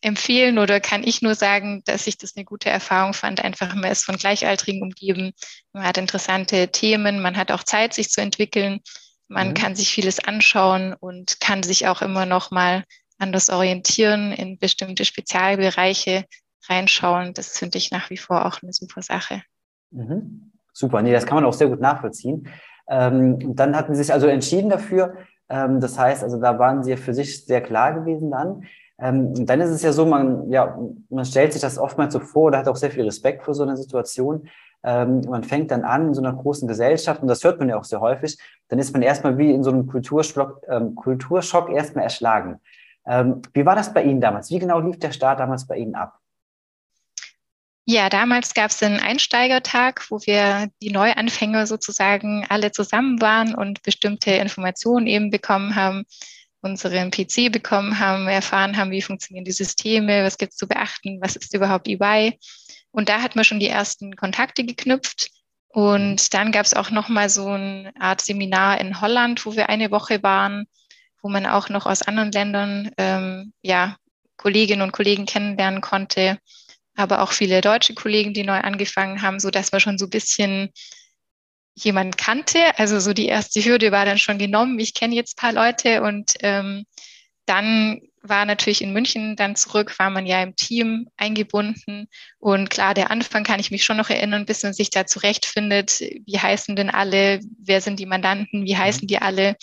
empfehlen 0.00 0.58
oder 0.58 0.80
kann 0.80 1.02
ich 1.02 1.22
nur 1.22 1.34
sagen, 1.34 1.82
dass 1.84 2.06
ich 2.06 2.18
das 2.18 2.36
eine 2.36 2.44
gute 2.44 2.70
Erfahrung 2.70 3.14
fand. 3.14 3.42
Einfach 3.42 3.74
man 3.74 3.90
ist 3.90 4.04
von 4.04 4.16
Gleichaltrigen 4.16 4.82
umgeben, 4.82 5.32
man 5.72 5.84
hat 5.84 5.98
interessante 5.98 6.68
Themen, 6.68 7.20
man 7.20 7.36
hat 7.36 7.50
auch 7.50 7.64
Zeit, 7.64 7.94
sich 7.94 8.10
zu 8.10 8.20
entwickeln, 8.20 8.80
man 9.26 9.48
mhm. 9.48 9.54
kann 9.54 9.76
sich 9.76 9.90
vieles 9.90 10.20
anschauen 10.20 10.94
und 10.94 11.40
kann 11.40 11.62
sich 11.62 11.86
auch 11.86 12.02
immer 12.02 12.26
noch 12.26 12.50
mal 12.50 12.84
anders 13.18 13.50
orientieren, 13.50 14.32
in 14.32 14.58
bestimmte 14.58 15.04
Spezialbereiche 15.04 16.24
reinschauen. 16.68 17.34
Das 17.34 17.58
finde 17.58 17.78
ich 17.78 17.90
nach 17.90 18.10
wie 18.10 18.16
vor 18.16 18.46
auch 18.46 18.62
eine 18.62 18.72
super 18.72 19.02
Sache. 19.02 19.42
Mhm. 19.90 20.52
Super, 20.72 21.02
nee, 21.02 21.12
das 21.12 21.26
kann 21.26 21.34
man 21.34 21.44
auch 21.44 21.54
sehr 21.54 21.68
gut 21.68 21.80
nachvollziehen. 21.80 22.48
Ähm, 22.88 23.56
dann 23.56 23.76
hatten 23.76 23.94
Sie 23.94 24.02
sich 24.02 24.12
also 24.12 24.28
entschieden 24.28 24.70
dafür. 24.70 25.16
Ähm, 25.48 25.80
das 25.80 25.98
heißt, 25.98 26.22
also 26.22 26.40
da 26.40 26.58
waren 26.58 26.84
Sie 26.84 26.96
für 26.96 27.14
sich 27.14 27.44
sehr 27.44 27.60
klar 27.60 27.92
gewesen 27.92 28.30
dann. 28.30 28.64
Ähm, 29.00 29.46
dann 29.46 29.60
ist 29.60 29.70
es 29.70 29.82
ja 29.82 29.92
so, 29.92 30.06
man, 30.06 30.50
ja, 30.50 30.76
man 31.08 31.24
stellt 31.24 31.52
sich 31.52 31.62
das 31.62 31.78
oftmals 31.78 32.12
so 32.12 32.20
vor 32.20 32.44
oder 32.44 32.58
hat 32.58 32.68
auch 32.68 32.76
sehr 32.76 32.90
viel 32.90 33.04
Respekt 33.04 33.44
vor 33.44 33.54
so 33.54 33.62
einer 33.62 33.76
Situation. 33.76 34.48
Ähm, 34.82 35.22
man 35.28 35.44
fängt 35.44 35.70
dann 35.70 35.84
an 35.84 36.08
in 36.08 36.14
so 36.14 36.22
einer 36.22 36.32
großen 36.32 36.66
Gesellschaft 36.66 37.22
und 37.22 37.28
das 37.28 37.42
hört 37.44 37.58
man 37.58 37.68
ja 37.68 37.76
auch 37.76 37.84
sehr 37.84 38.00
häufig. 38.00 38.38
Dann 38.68 38.78
ist 38.78 38.92
man 38.92 39.02
erstmal 39.02 39.38
wie 39.38 39.52
in 39.52 39.62
so 39.62 39.70
einem 39.70 39.86
Kulturschock, 39.86 40.62
ähm, 40.68 40.94
Kulturschock 40.94 41.70
erstmal 41.70 42.04
erschlagen. 42.04 42.60
Ähm, 43.06 43.42
wie 43.54 43.64
war 43.64 43.76
das 43.76 43.92
bei 43.92 44.02
Ihnen 44.02 44.20
damals? 44.20 44.50
Wie 44.50 44.58
genau 44.58 44.80
lief 44.80 44.98
der 44.98 45.12
Start 45.12 45.40
damals 45.40 45.66
bei 45.66 45.76
Ihnen 45.76 45.94
ab? 45.94 46.18
Ja, 47.90 48.10
damals 48.10 48.52
gab 48.52 48.70
es 48.70 48.82
einen 48.82 49.00
Einsteigertag, 49.00 50.04
wo 50.10 50.18
wir 50.20 50.68
die 50.82 50.90
Neuanfänger 50.90 51.66
sozusagen 51.66 52.44
alle 52.50 52.70
zusammen 52.70 53.18
waren 53.22 53.54
und 53.54 53.82
bestimmte 53.82 54.32
Informationen 54.32 55.06
eben 55.06 55.30
bekommen 55.30 55.74
haben, 55.74 56.04
unseren 56.60 57.10
PC 57.10 57.50
bekommen 57.50 57.98
haben, 57.98 58.26
erfahren 58.28 58.76
haben, 58.76 58.90
wie 58.90 59.02
funktionieren 59.02 59.44
die 59.44 59.52
Systeme, 59.52 60.24
was 60.24 60.38
gibt 60.38 60.52
es 60.52 60.58
zu 60.58 60.66
beachten, 60.66 61.18
was 61.20 61.36
ist 61.36 61.54
überhaupt 61.54 61.88
EY. 61.88 62.38
Und 62.90 63.08
da 63.08 63.22
hat 63.22 63.36
man 63.36 63.44
schon 63.44 63.60
die 63.60 63.68
ersten 63.68 64.16
Kontakte 64.16 64.64
geknüpft. 64.64 65.30
Und 65.68 66.34
dann 66.34 66.50
gab 66.50 66.66
es 66.66 66.74
auch 66.74 66.90
nochmal 66.90 67.28
so 67.28 67.46
eine 67.48 67.92
Art 67.98 68.20
Seminar 68.20 68.80
in 68.80 69.00
Holland, 69.00 69.44
wo 69.46 69.54
wir 69.54 69.68
eine 69.68 69.90
Woche 69.90 70.22
waren, 70.22 70.66
wo 71.22 71.28
man 71.28 71.46
auch 71.46 71.68
noch 71.68 71.86
aus 71.86 72.02
anderen 72.02 72.32
Ländern 72.32 72.90
ähm, 72.96 73.52
ja, 73.62 73.96
Kolleginnen 74.36 74.82
und 74.82 74.92
Kollegen 74.92 75.26
kennenlernen 75.26 75.80
konnte 75.80 76.38
aber 76.98 77.22
auch 77.22 77.30
viele 77.30 77.60
deutsche 77.60 77.94
Kollegen, 77.94 78.34
die 78.34 78.42
neu 78.42 78.58
angefangen 78.58 79.22
haben, 79.22 79.38
so 79.38 79.50
dass 79.50 79.70
man 79.70 79.80
schon 79.80 79.98
so 79.98 80.06
ein 80.06 80.10
bisschen 80.10 80.70
jemand 81.84 82.18
kannte. 82.18 82.78
Also 82.78 83.00
so 83.00 83.12
die 83.12 83.26
erste 83.26 83.64
Hürde 83.64 83.92
war 83.92 84.04
dann 84.04 84.18
schon 84.18 84.38
genommen. 84.38 84.78
Ich 84.78 84.94
kenne 84.94 85.14
jetzt 85.14 85.36
paar 85.36 85.52
Leute 85.52 86.02
und 86.02 86.34
ähm, 86.40 86.84
dann 87.46 88.00
war 88.20 88.44
natürlich 88.44 88.82
in 88.82 88.92
München 88.92 89.36
dann 89.36 89.56
zurück, 89.56 89.98
war 89.98 90.10
man 90.10 90.26
ja 90.26 90.42
im 90.42 90.54
Team 90.56 91.08
eingebunden. 91.16 92.08
Und 92.38 92.68
klar, 92.68 92.94
der 92.94 93.10
Anfang 93.10 93.44
kann 93.44 93.60
ich 93.60 93.70
mich 93.70 93.84
schon 93.84 93.96
noch 93.96 94.10
erinnern, 94.10 94.44
bis 94.44 94.62
man 94.62 94.74
sich 94.74 94.90
da 94.90 95.06
zurechtfindet. 95.06 96.00
Wie 96.00 96.38
heißen 96.38 96.76
denn 96.76 96.90
alle? 96.90 97.40
Wer 97.58 97.80
sind 97.80 97.98
die 98.00 98.06
Mandanten? 98.06 98.64
Wie 98.64 98.76
heißen 98.76 99.08
die 99.08 99.18
alle? 99.18 99.56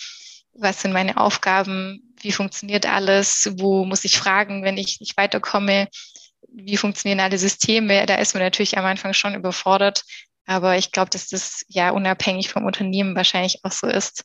Was 0.52 0.80
sind 0.80 0.92
meine 0.92 1.18
Aufgaben? 1.18 2.14
Wie 2.20 2.32
funktioniert 2.32 2.86
alles? 2.86 3.52
Wo 3.58 3.84
muss 3.84 4.04
ich 4.04 4.18
fragen, 4.18 4.64
wenn 4.64 4.78
ich 4.78 5.00
nicht 5.00 5.16
weiterkomme? 5.16 5.88
wie 6.56 6.76
funktionieren 6.76 7.20
alle 7.20 7.38
Systeme, 7.38 8.06
da 8.06 8.16
ist 8.16 8.34
man 8.34 8.42
natürlich 8.42 8.78
am 8.78 8.84
Anfang 8.84 9.12
schon 9.12 9.34
überfordert. 9.34 10.04
Aber 10.46 10.76
ich 10.78 10.92
glaube, 10.92 11.10
dass 11.10 11.28
das 11.28 11.64
ja 11.68 11.90
unabhängig 11.90 12.48
vom 12.48 12.64
Unternehmen 12.64 13.16
wahrscheinlich 13.16 13.60
auch 13.64 13.72
so 13.72 13.86
ist. 13.86 14.24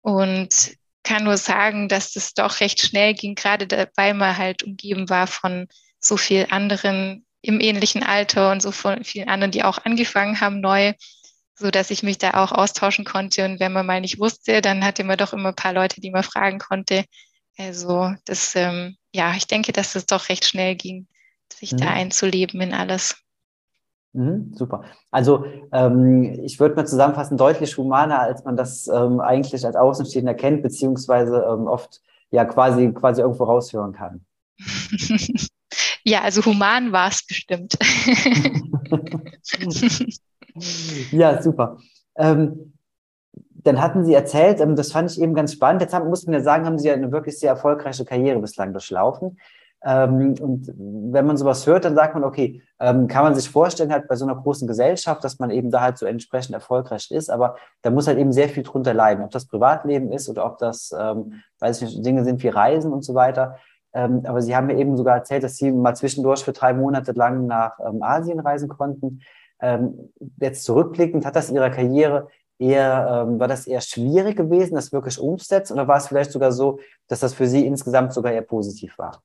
Und 0.00 0.76
kann 1.04 1.24
nur 1.24 1.36
sagen, 1.36 1.88
dass 1.88 2.12
das 2.12 2.34
doch 2.34 2.60
recht 2.60 2.80
schnell 2.80 3.14
ging, 3.14 3.34
gerade 3.34 3.90
weil 3.96 4.14
man 4.14 4.36
halt 4.36 4.62
umgeben 4.62 5.08
war 5.08 5.26
von 5.26 5.66
so 5.98 6.16
vielen 6.16 6.50
anderen 6.50 7.26
im 7.40 7.60
ähnlichen 7.60 8.02
Alter 8.02 8.52
und 8.52 8.62
so 8.62 8.70
von 8.70 9.02
vielen 9.04 9.28
anderen, 9.28 9.50
die 9.50 9.64
auch 9.64 9.78
angefangen 9.84 10.40
haben 10.40 10.60
neu, 10.60 10.92
so 11.56 11.70
dass 11.70 11.90
ich 11.90 12.02
mich 12.02 12.18
da 12.18 12.34
auch 12.34 12.52
austauschen 12.52 13.04
konnte. 13.04 13.44
Und 13.44 13.58
wenn 13.58 13.72
man 13.72 13.86
mal 13.86 14.00
nicht 14.00 14.20
wusste, 14.20 14.60
dann 14.60 14.84
hatte 14.84 15.04
man 15.04 15.18
doch 15.18 15.32
immer 15.32 15.50
ein 15.50 15.56
paar 15.56 15.72
Leute, 15.72 16.00
die 16.00 16.10
man 16.10 16.22
fragen 16.22 16.58
konnte. 16.58 17.04
Also 17.56 18.14
das, 18.24 18.54
ähm, 18.54 18.96
ja, 19.12 19.34
ich 19.34 19.46
denke, 19.46 19.72
dass 19.72 19.92
das 19.92 20.06
doch 20.06 20.28
recht 20.28 20.44
schnell 20.44 20.76
ging 20.76 21.06
sich 21.62 21.72
mhm. 21.72 21.78
da 21.78 21.90
einzuleben 21.90 22.60
in 22.60 22.74
alles. 22.74 23.16
Mhm, 24.14 24.52
super. 24.54 24.82
Also 25.10 25.46
ähm, 25.72 26.22
ich 26.42 26.60
würde 26.60 26.74
mal 26.74 26.86
zusammenfassen, 26.86 27.38
deutlich 27.38 27.76
humaner, 27.78 28.20
als 28.20 28.44
man 28.44 28.56
das 28.56 28.86
ähm, 28.88 29.20
eigentlich 29.20 29.64
als 29.64 29.74
Außenstehender 29.74 30.34
kennt, 30.34 30.62
beziehungsweise 30.62 31.46
ähm, 31.48 31.66
oft 31.66 32.02
ja 32.30 32.44
quasi, 32.44 32.92
quasi 32.92 33.22
irgendwo 33.22 33.44
raushören 33.44 33.92
kann. 33.92 34.24
ja, 36.04 36.20
also 36.20 36.44
human 36.44 36.92
war 36.92 37.08
es 37.08 37.26
bestimmt. 37.26 37.78
ja, 41.10 41.42
super. 41.42 41.78
Ähm, 42.16 42.74
dann 43.64 43.80
hatten 43.80 44.04
Sie 44.04 44.12
erzählt, 44.12 44.60
ähm, 44.60 44.76
das 44.76 44.92
fand 44.92 45.10
ich 45.10 45.20
eben 45.20 45.34
ganz 45.34 45.54
spannend. 45.54 45.82
Jetzt 45.82 45.94
haben, 45.94 46.08
muss 46.08 46.26
man 46.26 46.34
ja 46.34 46.40
sagen, 46.40 46.66
haben 46.66 46.78
Sie 46.78 46.88
ja 46.88 46.94
eine 46.94 47.12
wirklich 47.12 47.38
sehr 47.38 47.50
erfolgreiche 47.50 48.04
Karriere 48.04 48.40
bislang 48.40 48.72
durchlaufen. 48.72 49.38
Ähm, 49.84 50.34
und 50.40 50.72
wenn 50.76 51.26
man 51.26 51.36
sowas 51.36 51.66
hört, 51.66 51.84
dann 51.84 51.96
sagt 51.96 52.14
man, 52.14 52.22
okay, 52.22 52.62
ähm, 52.78 53.08
kann 53.08 53.24
man 53.24 53.34
sich 53.34 53.50
vorstellen, 53.50 53.92
halt 53.92 54.06
bei 54.06 54.14
so 54.14 54.24
einer 54.24 54.36
großen 54.36 54.68
Gesellschaft, 54.68 55.24
dass 55.24 55.40
man 55.40 55.50
eben 55.50 55.70
da 55.70 55.80
halt 55.80 55.98
so 55.98 56.06
entsprechend 56.06 56.54
erfolgreich 56.54 57.10
ist, 57.10 57.30
aber 57.30 57.56
da 57.82 57.90
muss 57.90 58.06
halt 58.06 58.18
eben 58.18 58.32
sehr 58.32 58.48
viel 58.48 58.62
drunter 58.62 58.94
leiden, 58.94 59.24
ob 59.24 59.30
das 59.32 59.46
Privatleben 59.46 60.12
ist 60.12 60.28
oder 60.28 60.46
ob 60.46 60.58
das, 60.58 60.94
ähm, 60.96 61.42
weiß 61.58 61.82
ich 61.82 61.96
nicht, 61.96 62.06
Dinge 62.06 62.24
sind 62.24 62.42
wie 62.42 62.48
Reisen 62.48 62.92
und 62.92 63.02
so 63.02 63.14
weiter. 63.14 63.56
Ähm, 63.92 64.22
aber 64.24 64.40
Sie 64.40 64.54
haben 64.54 64.68
mir 64.68 64.78
eben 64.78 64.96
sogar 64.96 65.16
erzählt, 65.16 65.42
dass 65.42 65.56
Sie 65.56 65.72
mal 65.72 65.96
zwischendurch 65.96 66.44
für 66.44 66.52
drei 66.52 66.72
Monate 66.74 67.12
lang 67.12 67.46
nach 67.46 67.78
ähm, 67.84 68.02
Asien 68.02 68.38
reisen 68.38 68.68
konnten. 68.68 69.20
Ähm, 69.60 70.12
jetzt 70.40 70.64
zurückblickend, 70.64 71.26
hat 71.26 71.36
das 71.36 71.50
in 71.50 71.56
Ihrer 71.56 71.70
Karriere 71.70 72.28
eher, 72.58 73.26
war 73.38 73.48
das 73.48 73.66
eher 73.66 73.80
schwierig 73.80 74.36
gewesen, 74.36 74.76
das 74.76 74.92
wirklich 74.92 75.18
umzusetzen, 75.18 75.72
oder 75.72 75.88
war 75.88 75.96
es 75.96 76.06
vielleicht 76.06 76.30
sogar 76.30 76.52
so, 76.52 76.78
dass 77.08 77.18
das 77.18 77.34
für 77.34 77.48
Sie 77.48 77.66
insgesamt 77.66 78.12
sogar 78.12 78.32
eher 78.32 78.42
positiv 78.42 78.96
war? 78.98 79.20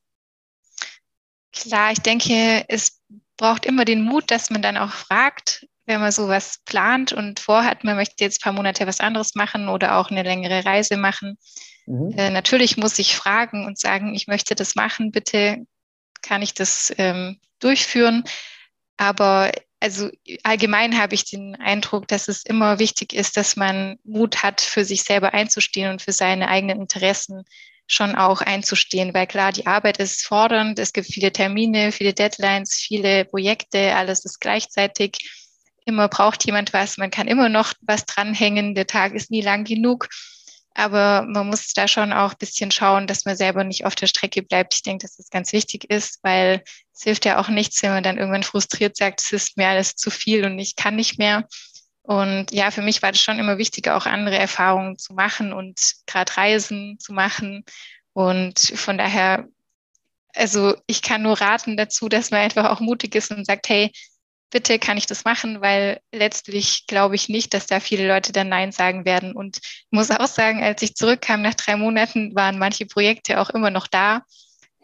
Klar, 1.61 1.91
ich 1.91 1.99
denke, 1.99 2.65
es 2.67 3.01
braucht 3.37 3.65
immer 3.65 3.85
den 3.85 4.01
Mut, 4.01 4.31
dass 4.31 4.49
man 4.49 4.61
dann 4.61 4.77
auch 4.77 4.91
fragt, 4.91 5.67
wenn 5.85 6.01
man 6.01 6.11
sowas 6.11 6.59
plant 6.65 7.13
und 7.13 7.39
vorhat, 7.39 7.83
man 7.83 7.95
möchte 7.95 8.23
jetzt 8.23 8.39
ein 8.39 8.43
paar 8.43 8.53
Monate 8.53 8.85
was 8.87 8.99
anderes 8.99 9.35
machen 9.35 9.69
oder 9.69 9.97
auch 9.97 10.11
eine 10.11 10.23
längere 10.23 10.65
Reise 10.65 10.97
machen. 10.97 11.37
Mhm. 11.85 12.11
Äh, 12.17 12.29
natürlich 12.29 12.77
muss 12.77 12.99
ich 12.99 13.15
fragen 13.15 13.65
und 13.65 13.79
sagen, 13.79 14.13
ich 14.13 14.27
möchte 14.27 14.53
das 14.53 14.75
machen, 14.75 15.11
bitte 15.11 15.65
kann 16.21 16.41
ich 16.41 16.53
das 16.53 16.93
ähm, 16.97 17.39
durchführen. 17.59 18.23
Aber 18.97 19.51
also 19.79 20.09
allgemein 20.43 20.99
habe 20.99 21.15
ich 21.15 21.25
den 21.25 21.55
Eindruck, 21.55 22.07
dass 22.07 22.27
es 22.27 22.43
immer 22.43 22.79
wichtig 22.79 23.13
ist, 23.13 23.37
dass 23.37 23.55
man 23.55 23.97
Mut 24.03 24.43
hat, 24.43 24.59
für 24.59 24.83
sich 24.83 25.03
selber 25.03 25.33
einzustehen 25.33 25.91
und 25.91 26.01
für 26.01 26.11
seine 26.11 26.49
eigenen 26.49 26.81
Interessen 26.81 27.43
schon 27.87 28.15
auch 28.15 28.41
einzustehen, 28.41 29.13
weil 29.13 29.27
klar, 29.27 29.51
die 29.51 29.65
Arbeit 29.65 29.97
ist 29.97 30.25
fordernd, 30.25 30.77
es 30.77 30.93
gibt 30.93 31.07
viele 31.07 31.31
Termine, 31.31 31.91
viele 31.91 32.13
Deadlines, 32.13 32.75
viele 32.75 33.25
Projekte, 33.25 33.95
alles 33.95 34.25
ist 34.25 34.39
gleichzeitig. 34.39 35.17
Immer 35.85 36.09
braucht 36.09 36.45
jemand 36.45 36.73
was, 36.73 36.97
man 36.97 37.11
kann 37.11 37.27
immer 37.27 37.47
noch 37.47 37.73
was 37.81 38.05
dranhängen, 38.05 38.75
der 38.75 38.87
Tag 38.87 39.13
ist 39.13 39.31
nie 39.31 39.41
lang 39.41 39.63
genug. 39.63 40.09
Aber 40.73 41.23
man 41.23 41.47
muss 41.47 41.73
da 41.73 41.87
schon 41.87 42.13
auch 42.13 42.33
ein 42.33 42.37
bisschen 42.37 42.69
schauen, 42.69 43.07
dass 43.07 43.25
man 43.25 43.35
selber 43.35 43.63
nicht 43.63 43.85
auf 43.85 43.95
der 43.95 44.05
Strecke 44.05 44.43
bleibt. 44.43 44.75
Ich 44.75 44.83
denke, 44.83 45.07
dass 45.07 45.15
das 45.15 45.31
ganz 45.31 45.51
wichtig 45.51 45.89
ist, 45.89 46.19
weil 46.21 46.61
es 46.93 47.01
hilft 47.01 47.25
ja 47.25 47.39
auch 47.39 47.47
nichts, 47.47 47.81
wenn 47.81 47.89
man 47.89 48.03
dann 48.03 48.19
irgendwann 48.19 48.43
frustriert 48.43 48.95
sagt, 48.95 49.21
es 49.21 49.31
ist 49.31 49.57
mir 49.57 49.69
alles 49.69 49.95
zu 49.95 50.11
viel 50.11 50.45
und 50.45 50.59
ich 50.59 50.75
kann 50.75 50.95
nicht 50.95 51.17
mehr. 51.17 51.47
Und 52.07 52.53
ja, 52.53 52.71
für 52.71 52.81
mich 52.81 53.01
war 53.01 53.11
das 53.11 53.21
schon 53.21 53.37
immer 53.37 53.57
wichtig, 53.57 53.89
auch 53.89 54.05
andere 54.05 54.37
Erfahrungen 54.37 54.97
zu 54.97 55.13
machen 55.13 55.51
und 55.51 55.77
gerade 56.05 56.37
Reisen 56.37 56.97
zu 56.99 57.11
machen. 57.11 57.65
Und 58.13 58.57
von 58.59 58.97
daher, 58.97 59.45
also 60.33 60.77
ich 60.87 61.01
kann 61.01 61.21
nur 61.21 61.41
raten 61.41 61.75
dazu, 61.75 62.07
dass 62.07 62.31
man 62.31 62.39
einfach 62.39 62.69
auch 62.69 62.79
mutig 62.79 63.13
ist 63.13 63.31
und 63.31 63.45
sagt, 63.45 63.67
hey, 63.67 63.91
bitte 64.51 64.79
kann 64.79 64.97
ich 64.97 65.05
das 65.05 65.25
machen, 65.25 65.59
weil 65.59 65.99
letztlich 66.13 66.87
glaube 66.87 67.15
ich 67.15 67.27
nicht, 67.27 67.53
dass 67.53 67.67
da 67.67 67.81
viele 67.81 68.07
Leute 68.07 68.31
dann 68.31 68.47
Nein 68.47 68.71
sagen 68.71 69.03
werden. 69.03 69.33
Und 69.33 69.57
ich 69.57 69.87
muss 69.91 70.09
auch 70.09 70.27
sagen, 70.27 70.63
als 70.63 70.81
ich 70.83 70.95
zurückkam 70.95 71.41
nach 71.41 71.55
drei 71.55 71.75
Monaten, 71.75 72.33
waren 72.35 72.57
manche 72.57 72.85
Projekte 72.85 73.41
auch 73.41 73.49
immer 73.49 73.69
noch 73.69 73.87
da, 73.87 74.21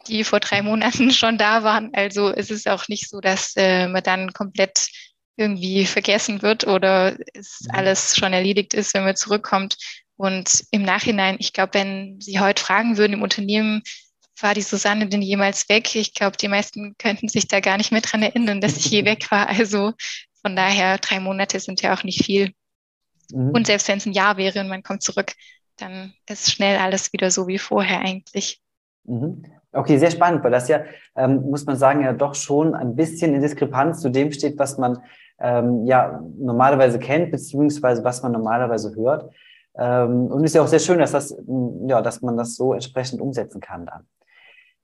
die 0.08 0.26
vor 0.26 0.42
drei 0.42 0.62
Monaten 0.62 1.10
schon 1.14 1.38
da 1.38 1.64
waren. 1.64 1.92
Also 1.94 2.34
es 2.34 2.52
ist 2.52 2.68
auch 2.68 2.90
nicht 2.90 3.10
so, 3.10 3.22
dass 3.22 3.54
äh, 3.56 3.88
man 3.88 4.04
dann 4.04 4.34
komplett 4.34 4.90
irgendwie 5.36 5.86
vergessen 5.86 6.42
wird 6.42 6.68
oder 6.68 7.18
es 7.34 7.62
mhm. 7.62 7.72
alles 7.76 8.16
schon 8.16 8.34
erledigt 8.34 8.74
ist, 8.74 8.94
wenn 8.94 9.04
man 9.04 9.16
zurückkommt. 9.16 9.78
Und 10.16 10.66
im 10.72 10.84
Nachhinein, 10.84 11.38
ich 11.40 11.54
glaube, 11.54 11.74
wenn 11.74 12.22
Sie 12.22 12.40
heute 12.40 12.62
fragen 12.64 12.98
würden 12.98 13.14
im 13.14 13.22
Unternehmen, 13.24 13.82
war 14.40 14.54
die 14.54 14.62
Susanne 14.62 15.08
denn 15.08 15.22
jemals 15.22 15.70
weg? 15.70 15.96
Ich 15.96 16.14
glaube, 16.14 16.38
die 16.38 16.48
meisten 16.48 16.96
könnten 16.98 17.30
sich 17.30 17.48
da 17.48 17.60
gar 17.60 17.78
nicht 17.78 17.92
mehr 17.92 18.02
dran 18.02 18.24
erinnern, 18.24 18.62
dass 18.62 18.78
ich 18.78 18.86
je 18.86 19.06
weg 19.06 19.32
war. 19.32 19.50
Also 19.50 19.94
von 20.42 20.56
daher, 20.56 20.98
drei 20.98 21.20
Monate 21.20 21.60
sind 21.60 21.82
ja 21.82 21.94
auch 21.94 22.04
nicht 22.04 22.24
viel. 22.26 22.52
Mhm. 23.32 23.52
Und 23.52 23.68
selbst 23.68 23.88
wenn 23.88 23.98
es 23.98 24.06
ein 24.06 24.14
Jahr 24.14 24.38
wäre 24.38 24.60
und 24.60 24.68
man 24.68 24.84
kommt 24.84 25.04
zurück, 25.04 25.34
dann 25.78 26.14
ist 26.30 26.52
schnell 26.52 26.78
alles 26.78 27.14
wieder 27.14 27.32
so 27.32 27.48
wie 27.48 27.58
vorher 27.58 28.02
eigentlich. 28.02 28.62
Mhm. 29.06 29.46
Okay, 29.72 29.98
sehr 29.98 30.12
spannend, 30.12 30.44
weil 30.44 30.52
das 30.52 30.68
ja, 30.68 30.84
ähm, 31.16 31.50
muss 31.50 31.66
man 31.66 31.76
sagen, 31.76 32.04
ja 32.04 32.14
doch 32.14 32.36
schon 32.36 32.76
ein 32.76 32.96
bisschen 32.96 33.34
in 33.34 33.42
Diskrepanz 33.42 34.02
zu 34.02 34.10
dem 34.10 34.32
steht, 34.32 34.60
was 34.60 34.78
man 34.78 35.00
ähm, 35.44 35.86
ja 35.86 36.24
normalerweise 36.38 36.98
kennt, 36.98 37.32
beziehungsweise 37.32 38.04
was 38.04 38.24
man 38.24 38.32
normalerweise 38.32 38.96
hört. 38.96 39.30
Ähm, 39.76 40.28
und 40.28 40.44
ist 40.44 40.56
ja 40.56 40.62
auch 40.62 40.68
sehr 40.68 40.80
schön, 40.80 41.00
dass 41.00 41.12
das, 41.12 41.36
ja, 41.88 42.02
dass 42.02 42.22
man 42.22 42.38
das 42.38 42.56
so 42.56 42.74
entsprechend 42.74 43.22
umsetzen 43.22 43.60
kann 43.60 43.86
dann. 43.86 44.08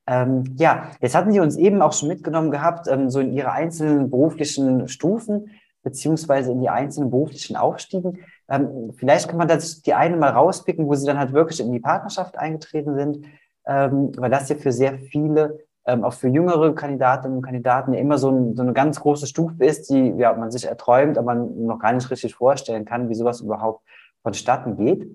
Ähm, 0.07 0.55
ja, 0.57 0.91
jetzt 1.01 1.15
hatten 1.15 1.31
Sie 1.31 1.39
uns 1.39 1.55
eben 1.55 1.81
auch 1.81 1.93
schon 1.93 2.09
mitgenommen 2.09 2.51
gehabt, 2.51 2.87
ähm, 2.87 3.09
so 3.09 3.19
in 3.19 3.31
Ihre 3.31 3.51
einzelnen 3.51 4.09
beruflichen 4.09 4.87
Stufen, 4.87 5.51
beziehungsweise 5.83 6.51
in 6.51 6.61
die 6.61 6.69
einzelnen 6.69 7.11
beruflichen 7.11 7.55
Aufstiegen. 7.55 8.19
Ähm, 8.49 8.91
vielleicht 8.97 9.29
kann 9.29 9.37
man 9.37 9.47
das 9.47 9.81
die 9.81 9.93
eine 9.93 10.17
mal 10.17 10.31
rauspicken, 10.31 10.87
wo 10.87 10.95
Sie 10.95 11.05
dann 11.05 11.19
halt 11.19 11.31
wirklich 11.31 11.59
in 11.59 11.71
die 11.71 11.79
Partnerschaft 11.79 12.37
eingetreten 12.37 12.95
sind, 12.95 13.25
ähm, 13.67 14.11
weil 14.17 14.31
das 14.31 14.49
ja 14.49 14.55
für 14.55 14.71
sehr 14.71 14.97
viele, 14.97 15.59
ähm, 15.89 16.03
auch 16.03 16.13
für 16.13 16.27
jüngere 16.27 16.74
Kandidatinnen 16.74 17.38
und 17.38 17.43
Kandidaten 17.43 17.93
immer 17.93 18.17
so, 18.17 18.29
ein, 18.29 18.55
so 18.55 18.62
eine 18.62 18.74
ganz 18.74 19.00
große 19.00 19.27
Stufe 19.27 19.63
ist, 19.63 19.89
die 19.89 20.13
ja, 20.17 20.34
man 20.34 20.51
sich 20.51 20.65
erträumt, 20.65 21.17
aber 21.17 21.36
man 21.36 21.65
noch 21.65 21.79
gar 21.79 21.93
nicht 21.93 22.10
richtig 22.10 22.36
vorstellen 22.36 22.86
kann, 22.86 23.10
wie 23.10 23.15
sowas 23.15 23.41
überhaupt 23.41 23.84
vonstatten 24.22 24.77
geht. 24.77 25.08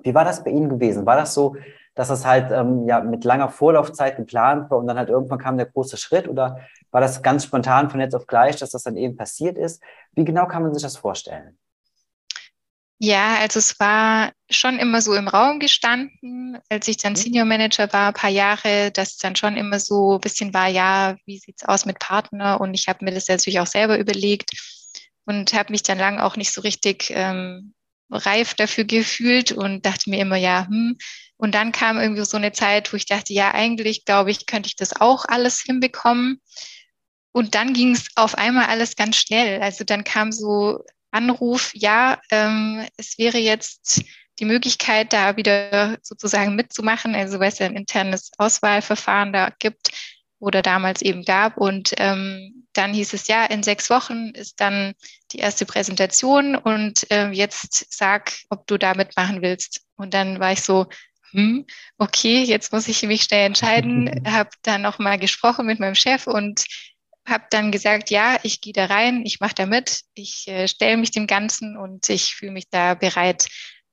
Wie 0.00 0.14
war 0.14 0.24
das 0.24 0.44
bei 0.44 0.50
Ihnen 0.50 0.68
gewesen? 0.68 1.06
War 1.06 1.16
das 1.16 1.34
so, 1.34 1.56
dass 1.94 2.08
das 2.08 2.26
halt 2.26 2.50
ähm, 2.52 2.86
ja 2.86 3.00
mit 3.00 3.24
langer 3.24 3.48
Vorlaufzeit 3.48 4.16
geplant 4.16 4.70
war 4.70 4.78
und 4.78 4.86
dann 4.86 4.96
halt 4.96 5.08
irgendwann 5.08 5.38
kam 5.38 5.56
der 5.56 5.66
große 5.66 5.96
Schritt 5.96 6.28
oder 6.28 6.58
war 6.90 7.00
das 7.00 7.22
ganz 7.22 7.44
spontan 7.44 7.90
von 7.90 8.00
jetzt 8.00 8.14
auf 8.14 8.26
gleich, 8.26 8.56
dass 8.56 8.70
das 8.70 8.84
dann 8.84 8.96
eben 8.96 9.16
passiert 9.16 9.58
ist? 9.58 9.82
Wie 10.14 10.24
genau 10.24 10.46
kann 10.46 10.62
man 10.62 10.72
sich 10.72 10.82
das 10.82 10.96
vorstellen? 10.96 11.58
Ja, 13.00 13.36
also 13.36 13.60
es 13.60 13.78
war 13.78 14.32
schon 14.50 14.78
immer 14.78 15.00
so 15.00 15.14
im 15.14 15.28
Raum 15.28 15.60
gestanden, 15.60 16.58
als 16.68 16.88
ich 16.88 16.96
dann 16.96 17.12
mhm. 17.12 17.16
Senior 17.16 17.44
Manager 17.44 17.92
war, 17.92 18.08
ein 18.08 18.14
paar 18.14 18.30
Jahre, 18.30 18.90
dass 18.90 19.16
dann 19.16 19.36
schon 19.36 19.56
immer 19.56 19.78
so 19.78 20.14
ein 20.14 20.20
bisschen 20.20 20.52
war, 20.52 20.66
ja, 20.66 21.16
wie 21.24 21.38
sieht's 21.38 21.64
aus 21.64 21.86
mit 21.86 22.00
Partner? 22.00 22.60
Und 22.60 22.74
ich 22.74 22.88
habe 22.88 23.04
mir 23.04 23.12
das 23.12 23.28
natürlich 23.28 23.60
auch 23.60 23.68
selber 23.68 23.98
überlegt 23.98 24.50
und 25.26 25.52
habe 25.52 25.70
mich 25.70 25.84
dann 25.84 25.98
lang 25.98 26.18
auch 26.18 26.36
nicht 26.36 26.52
so 26.52 26.60
richtig 26.60 27.10
ähm, 27.10 27.74
reif 28.10 28.54
dafür 28.54 28.84
gefühlt 28.84 29.52
und 29.52 29.86
dachte 29.86 30.10
mir 30.10 30.20
immer, 30.20 30.36
ja, 30.36 30.66
hm. 30.66 30.96
Und 31.36 31.54
dann 31.54 31.70
kam 31.70 32.00
irgendwie 32.00 32.24
so 32.24 32.36
eine 32.36 32.50
Zeit, 32.50 32.92
wo 32.92 32.96
ich 32.96 33.06
dachte, 33.06 33.32
ja, 33.32 33.54
eigentlich 33.54 34.04
glaube 34.04 34.32
ich, 34.32 34.46
könnte 34.46 34.66
ich 34.66 34.74
das 34.74 35.00
auch 35.00 35.24
alles 35.24 35.60
hinbekommen. 35.60 36.40
Und 37.30 37.54
dann 37.54 37.74
ging 37.74 37.92
es 37.94 38.08
auf 38.16 38.36
einmal 38.36 38.66
alles 38.66 38.96
ganz 38.96 39.16
schnell. 39.16 39.62
Also 39.62 39.84
dann 39.84 40.02
kam 40.02 40.32
so 40.32 40.80
Anruf, 41.10 41.70
ja, 41.74 42.20
ähm, 42.30 42.86
es 42.96 43.18
wäre 43.18 43.38
jetzt 43.38 44.02
die 44.38 44.44
Möglichkeit, 44.44 45.12
da 45.12 45.36
wieder 45.36 45.98
sozusagen 46.02 46.54
mitzumachen, 46.54 47.14
also 47.14 47.40
weil 47.40 47.48
es 47.48 47.58
ja 47.58 47.66
ein 47.66 47.76
internes 47.76 48.30
Auswahlverfahren 48.38 49.32
da 49.32 49.50
gibt 49.58 49.90
oder 50.38 50.62
damals 50.62 51.02
eben 51.02 51.24
gab. 51.24 51.56
Und 51.56 51.92
ähm, 51.96 52.66
dann 52.72 52.94
hieß 52.94 53.12
es, 53.14 53.26
ja, 53.26 53.44
in 53.44 53.62
sechs 53.62 53.90
Wochen 53.90 54.30
ist 54.30 54.60
dann 54.60 54.94
die 55.32 55.38
erste 55.38 55.66
Präsentation 55.66 56.54
und 56.54 57.10
äh, 57.10 57.30
jetzt 57.30 57.92
sag, 57.92 58.32
ob 58.50 58.66
du 58.66 58.78
da 58.78 58.94
mitmachen 58.94 59.42
willst. 59.42 59.82
Und 59.96 60.14
dann 60.14 60.38
war 60.38 60.52
ich 60.52 60.62
so, 60.62 60.86
hm, 61.32 61.66
okay, 61.98 62.42
jetzt 62.44 62.72
muss 62.72 62.88
ich 62.88 63.02
mich 63.02 63.22
schnell 63.22 63.46
entscheiden, 63.46 64.22
habe 64.26 64.50
dann 64.62 64.82
nochmal 64.82 65.18
gesprochen 65.18 65.66
mit 65.66 65.80
meinem 65.80 65.96
Chef 65.96 66.26
und 66.26 66.64
habe 67.28 67.44
dann 67.50 67.72
gesagt, 67.72 68.10
ja, 68.10 68.38
ich 68.42 68.60
gehe 68.60 68.72
da 68.72 68.86
rein, 68.86 69.24
ich 69.24 69.40
mache 69.40 69.54
da 69.54 69.66
mit, 69.66 70.02
ich 70.14 70.46
äh, 70.48 70.68
stelle 70.68 70.96
mich 70.96 71.10
dem 71.10 71.26
Ganzen 71.26 71.76
und 71.76 72.08
ich 72.08 72.34
fühle 72.34 72.52
mich 72.52 72.68
da 72.70 72.94
bereit. 72.94 73.48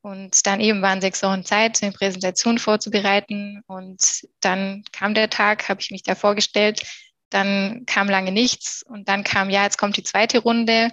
Und 0.05 0.45
dann 0.45 0.59
eben 0.61 0.83
waren 0.83 1.01
sechs 1.01 1.23
Wochen 1.23 1.43
Zeit, 1.43 1.81
eine 1.81 1.91
Präsentation 1.91 2.59
vorzubereiten. 2.59 3.63
Und 3.65 4.27
dann 4.39 4.83
kam 4.91 5.15
der 5.15 5.31
Tag, 5.31 5.67
habe 5.67 5.81
ich 5.81 5.89
mich 5.89 6.03
da 6.03 6.13
vorgestellt. 6.13 6.83
Dann 7.31 7.87
kam 7.87 8.07
lange 8.07 8.31
nichts. 8.31 8.83
Und 8.87 9.09
dann 9.09 9.23
kam, 9.23 9.49
ja, 9.49 9.63
jetzt 9.63 9.79
kommt 9.79 9.97
die 9.97 10.03
zweite 10.03 10.37
Runde. 10.37 10.91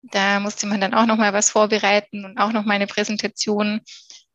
Da 0.00 0.40
musste 0.40 0.66
man 0.66 0.80
dann 0.80 0.94
auch 0.94 1.04
noch 1.04 1.18
mal 1.18 1.34
was 1.34 1.50
vorbereiten 1.50 2.24
und 2.24 2.38
auch 2.38 2.52
noch 2.52 2.64
mal 2.64 2.72
eine 2.72 2.86
Präsentation. 2.86 3.82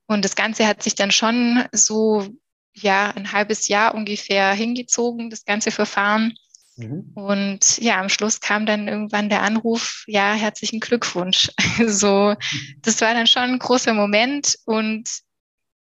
Und 0.05 0.23
das 0.23 0.35
Ganze 0.35 0.67
hat 0.67 0.83
sich 0.83 0.93
dann 0.93 1.11
schon 1.11 1.65
so, 1.71 2.27
ja, 2.73 3.09
ein 3.09 3.31
halbes 3.31 3.67
Jahr 3.67 3.95
ungefähr 3.95 4.53
hingezogen, 4.53 5.31
das 5.31 5.43
ganze 5.43 5.71
Verfahren. 5.71 6.35
Mhm. 6.79 7.11
Und 7.13 7.77
ja, 7.77 7.99
am 7.99 8.09
Schluss 8.09 8.39
kam 8.39 8.65
dann 8.65 8.87
irgendwann 8.87 9.29
der 9.29 9.41
Anruf, 9.41 10.03
ja, 10.07 10.33
herzlichen 10.33 10.79
Glückwunsch. 10.79 11.51
so, 11.85 12.35
das 12.81 13.01
war 13.01 13.13
dann 13.13 13.27
schon 13.27 13.43
ein 13.43 13.59
großer 13.59 13.93
Moment 13.93 14.57
und 14.65 15.09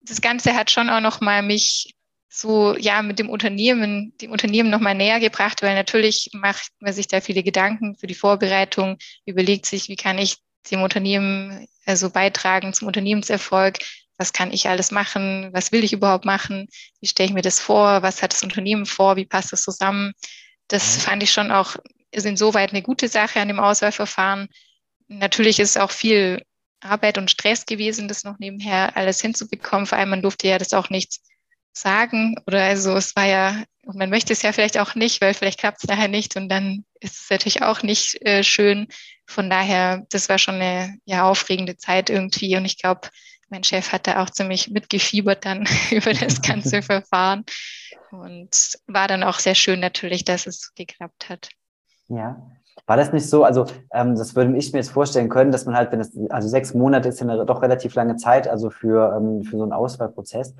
das 0.01 0.21
Ganze 0.21 0.55
hat 0.55 0.71
schon 0.71 0.89
auch 0.89 1.01
noch 1.01 1.21
mal 1.21 1.43
mich 1.43 1.95
so 2.29 2.77
ja 2.77 3.03
mit 3.03 3.19
dem 3.19 3.31
Unternehmen, 3.31 4.13
dem 4.21 4.31
Unternehmen 4.31 4.71
noch 4.71 4.81
mal 4.81 4.95
näher 4.95 5.21
gebracht, 5.21 5.63
weil 5.63 5.75
natürlich 5.75 6.31
macht 6.33 6.71
man 6.81 6.93
sich 6.93 7.09
da 7.09 7.21
viele 7.21 7.43
Gedanken 7.43 7.97
für 7.97 8.07
die 8.07 8.15
Vorbereitung, 8.15 8.99
überlegt 9.25 9.67
sich, 9.67 9.89
wie 9.89 9.97
kann 9.97 10.19
ich 10.19 10.37
dem 10.71 10.83
Unternehmen 10.83 11.67
also 11.87 12.11
beitragen 12.11 12.75
zum 12.75 12.89
Unternehmenserfolg, 12.89 13.79
was 14.19 14.33
kann 14.33 14.53
ich 14.53 14.69
alles 14.69 14.91
machen, 14.91 15.51
was 15.53 15.73
will 15.73 15.85
ich 15.85 15.93
überhaupt 15.93 16.25
machen, 16.25 16.69
wie 17.01 17.07
stelle 17.07 17.29
ich 17.29 17.35
mir 17.35 17.43
das 17.43 17.61
vor, 17.61 18.03
was 18.03 18.23
hat 18.23 18.33
das 18.33 18.43
Unternehmen 18.43 18.87
vor, 18.87 19.17
wie 19.17 19.27
passt 19.27 19.53
das 19.53 19.63
zusammen. 19.63 20.13
Das 20.69 20.97
mhm. 20.97 21.01
fand 21.01 21.23
ich 21.23 21.33
schon 21.33 21.51
auch, 21.51 21.77
ist 22.11 22.27
insoweit 22.27 22.71
eine 22.71 22.83
gute 22.83 23.09
Sache 23.09 23.41
an 23.41 23.49
dem 23.49 23.61
Auswahlverfahren. 23.61 24.49
Natürlich 25.09 25.61
ist 25.61 25.79
auch 25.79 25.91
viel 25.91 26.43
Arbeit 26.81 27.19
und 27.19 27.31
Stress 27.31 27.67
gewesen, 27.67 28.09
das 28.09 28.25
noch 28.25 28.39
nebenher 28.39 28.97
alles 28.97 29.21
hinzubekommen. 29.21 29.87
Vor 29.87 29.99
allem, 29.99 30.11
man 30.11 30.23
durfte 30.23 30.49
ja 30.49 30.59
das 30.59 30.73
auch 30.73 30.91
nicht 30.91 31.21
sagen 31.73 32.37
oder 32.47 32.63
also 32.65 32.95
es 32.95 33.15
war 33.17 33.27
ja, 33.27 33.63
und 33.85 33.97
man 33.97 34.11
möchte 34.11 34.33
es 34.33 34.43
ja 34.43 34.53
vielleicht 34.53 34.79
auch 34.79 34.95
nicht, 34.95 35.21
weil 35.21 35.35
vielleicht 35.35 35.61
klappt 35.61 35.79
es 35.83 35.89
nachher 35.89 36.09
nicht 36.09 36.37
und 36.37 36.49
dann 36.49 36.85
ist 37.01 37.21
es 37.21 37.31
natürlich 37.31 37.63
auch 37.63 37.83
nicht 37.83 38.21
äh, 38.23 38.43
schön. 38.43 38.89
Von 39.27 39.51
daher, 39.51 40.05
das 40.11 40.29
war 40.29 40.39
schon 40.39 40.57
eine 40.57 40.97
ja 41.05 41.25
aufregende 41.25 41.77
Zeit 41.77 42.09
irgendwie 42.09 42.57
und 42.57 42.65
ich 42.65 42.79
glaube, 42.79 43.09
mein 43.49 43.65
Chef 43.65 43.93
hat 43.93 44.07
da 44.07 44.23
auch 44.23 44.31
ziemlich 44.31 44.71
mitgefiebert 44.71 45.45
dann 45.45 45.67
über 45.91 46.13
das 46.13 46.43
ganze 46.47 46.83
Verfahren. 46.83 47.45
Und 48.11 48.79
war 48.87 49.09
dann 49.09 49.23
auch 49.23 49.39
sehr 49.39 49.55
schön 49.55 49.81
natürlich, 49.81 50.25
dass 50.25 50.47
es 50.47 50.73
geklappt 50.75 51.29
hat. 51.29 51.49
Ja. 52.09 52.41
War 52.87 52.97
das 52.97 53.13
nicht 53.13 53.29
so, 53.29 53.43
also 53.43 53.67
ähm, 53.93 54.15
das 54.15 54.37
würde 54.37 54.57
ich 54.57 54.73
mir 54.73 54.79
jetzt 54.79 54.91
vorstellen 54.91 55.29
können, 55.29 55.51
dass 55.51 55.67
man 55.67 55.75
halt, 55.75 55.91
wenn 55.91 56.01
es, 56.01 56.17
also 56.31 56.47
sechs 56.47 56.73
Monate 56.73 57.09
ist 57.09 57.21
ja 57.21 57.29
eine 57.29 57.45
doch 57.45 57.63
relativ 57.63 57.95
lange 57.95 58.17
Zeit, 58.17 58.47
also 58.47 58.71
für, 58.71 59.17
ähm, 59.17 59.43
für 59.43 59.57
so 59.57 59.65
einen 59.65 59.73
Auswahlprozess. 59.73 60.55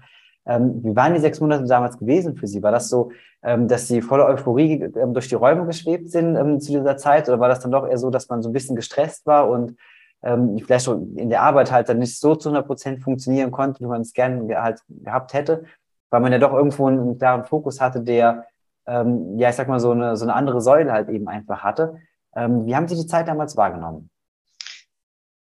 Ähm, 0.45 0.83
wie 0.83 0.97
waren 0.97 1.15
die 1.15 1.21
sechs 1.21 1.41
Monate 1.41 1.65
damals 1.65 1.99
gewesen 1.99 2.37
für 2.37 2.47
Sie? 2.47 2.63
War 2.63 2.73
das 2.73 2.89
so, 2.89 3.11
ähm, 3.43 3.69
dass 3.69 3.87
Sie 3.87 4.01
voller 4.01 4.27
Euphorie 4.27 4.83
ähm, 4.97 5.13
durch 5.13 5.29
die 5.29 5.35
Räume 5.35 5.67
geschwebt 5.67 6.11
sind 6.11 6.37
ähm, 6.37 6.61
zu 6.61 6.73
dieser 6.73 6.97
Zeit? 6.97 7.29
Oder 7.29 7.39
war 7.39 7.49
das 7.49 7.61
dann 7.61 7.73
doch 7.73 7.87
eher 7.87 7.99
so, 7.99 8.11
dass 8.11 8.29
man 8.29 8.43
so 8.43 8.49
ein 8.49 8.53
bisschen 8.53 8.77
gestresst 8.77 9.27
war 9.27 9.49
und 9.49 9.77
ähm, 10.23 10.59
vielleicht 10.59 10.87
schon 10.87 11.17
in 11.17 11.31
der 11.31 11.43
Arbeit 11.43 11.71
halt 11.71 11.89
dann 11.89 11.99
nicht 11.99 12.19
so 12.19 12.35
zu 12.35 12.49
100 12.49 12.67
Prozent 12.67 13.03
funktionieren 13.03 13.51
konnte, 13.51 13.81
wie 13.81 13.87
man 13.87 14.03
es 14.03 14.13
gerne 14.13 14.61
halt 14.61 14.81
gehabt 14.89 15.35
hätte? 15.35 15.65
weil 16.11 16.21
man 16.21 16.33
ja 16.33 16.39
doch 16.39 16.53
irgendwo 16.53 16.87
einen, 16.87 17.01
einen 17.01 17.19
klaren 17.19 17.45
Fokus 17.45 17.81
hatte, 17.81 18.01
der, 18.01 18.47
ähm, 18.87 19.39
ja, 19.39 19.51
ich 19.51 19.57
sag 19.57 19.69
mal, 19.69 19.81
so 19.81 19.91
eine, 19.91 20.17
so 20.17 20.25
eine 20.25 20.35
andere 20.35 20.61
Säule 20.61 20.93
halt 20.93 21.09
eben 21.09 21.29
einfach 21.29 21.63
hatte. 21.63 22.01
Ähm, 22.35 22.67
wie 22.67 22.77
haben 22.77 22.89
Sie 22.89 22.97
die 22.97 23.07
Zeit 23.07 23.29
damals 23.29 23.57
wahrgenommen? 23.57 24.11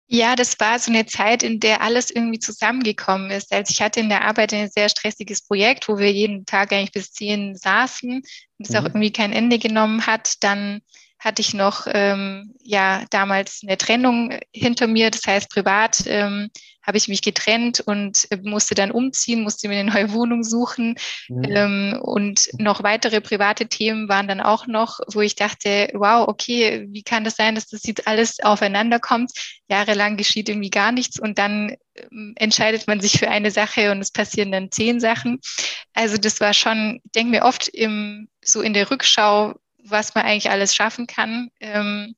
Ja, 0.08 0.36
das 0.36 0.58
war 0.60 0.78
so 0.78 0.92
eine 0.92 1.04
Zeit, 1.06 1.42
in 1.42 1.58
der 1.58 1.82
alles 1.82 2.10
irgendwie 2.10 2.38
zusammengekommen 2.38 3.30
ist. 3.30 3.52
Also 3.52 3.72
ich 3.72 3.82
hatte 3.82 3.98
in 4.00 4.08
der 4.08 4.24
Arbeit 4.24 4.52
ein 4.52 4.70
sehr 4.70 4.88
stressiges 4.88 5.42
Projekt, 5.42 5.88
wo 5.88 5.98
wir 5.98 6.12
jeden 6.12 6.46
Tag 6.46 6.72
eigentlich 6.72 6.92
bis 6.92 7.10
zehn 7.12 7.56
saßen 7.56 8.10
und 8.10 8.24
es 8.58 8.70
mhm. 8.70 8.76
auch 8.76 8.84
irgendwie 8.84 9.12
kein 9.12 9.32
Ende 9.32 9.58
genommen 9.58 10.06
hat. 10.06 10.44
Dann 10.44 10.80
hatte 11.18 11.42
ich 11.42 11.54
noch 11.54 11.86
ähm, 11.88 12.54
ja 12.62 13.04
damals 13.10 13.60
eine 13.62 13.78
Trennung 13.78 14.38
hinter 14.52 14.86
mir, 14.86 15.10
das 15.10 15.26
heißt 15.26 15.50
privat 15.50 16.04
ähm, 16.06 16.50
habe 16.86 16.98
ich 16.98 17.08
mich 17.08 17.20
getrennt 17.20 17.80
und 17.80 18.28
äh, 18.30 18.38
musste 18.42 18.74
dann 18.74 18.92
umziehen, 18.92 19.42
musste 19.42 19.68
mir 19.68 19.80
eine 19.80 19.90
neue 19.90 20.12
Wohnung 20.12 20.44
suchen. 20.44 20.94
Mhm. 21.28 21.44
Ähm, 21.44 22.00
und 22.00 22.48
noch 22.58 22.82
weitere 22.82 23.20
private 23.20 23.66
Themen 23.66 24.08
waren 24.08 24.28
dann 24.28 24.40
auch 24.40 24.66
noch, 24.66 25.00
wo 25.12 25.20
ich 25.20 25.34
dachte, 25.34 25.90
wow, 25.94 26.28
okay, 26.28 26.86
wie 26.90 27.02
kann 27.02 27.24
das 27.24 27.34
sein, 27.34 27.56
dass 27.56 27.66
das 27.66 27.82
jetzt 27.84 28.06
alles 28.06 28.38
aufeinander 28.40 29.00
kommt? 29.00 29.32
Jahrelang 29.68 30.16
geschieht 30.16 30.48
irgendwie 30.48 30.70
gar 30.70 30.92
nichts 30.92 31.18
und 31.18 31.38
dann 31.38 31.76
ähm, 31.96 32.34
entscheidet 32.36 32.86
man 32.86 33.00
sich 33.00 33.18
für 33.18 33.28
eine 33.28 33.50
Sache 33.50 33.90
und 33.90 34.00
es 34.00 34.12
passieren 34.12 34.52
dann 34.52 34.70
zehn 34.70 35.00
Sachen. 35.00 35.40
Also 35.92 36.16
das 36.16 36.40
war 36.40 36.54
schon, 36.54 37.00
denke 37.16 37.32
mir 37.32 37.42
oft 37.42 37.66
im, 37.68 38.28
so 38.44 38.60
in 38.60 38.74
der 38.74 38.90
Rückschau, 38.90 39.54
was 39.90 40.14
man 40.14 40.24
eigentlich 40.24 40.50
alles 40.50 40.74
schaffen 40.74 41.06
kann. 41.06 41.50
Ähm, 41.60 42.14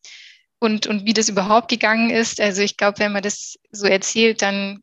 und, 0.61 0.87
und 0.87 1.07
wie 1.07 1.14
das 1.14 1.28
überhaupt 1.28 1.68
gegangen 1.68 2.11
ist. 2.11 2.40
Also 2.40 2.62
ich 2.62 2.76
glaube, 2.76 2.98
wenn 2.98 3.12
man 3.12 3.22
das 3.22 3.59
so 3.70 3.87
erzählt, 3.87 4.42
dann 4.42 4.83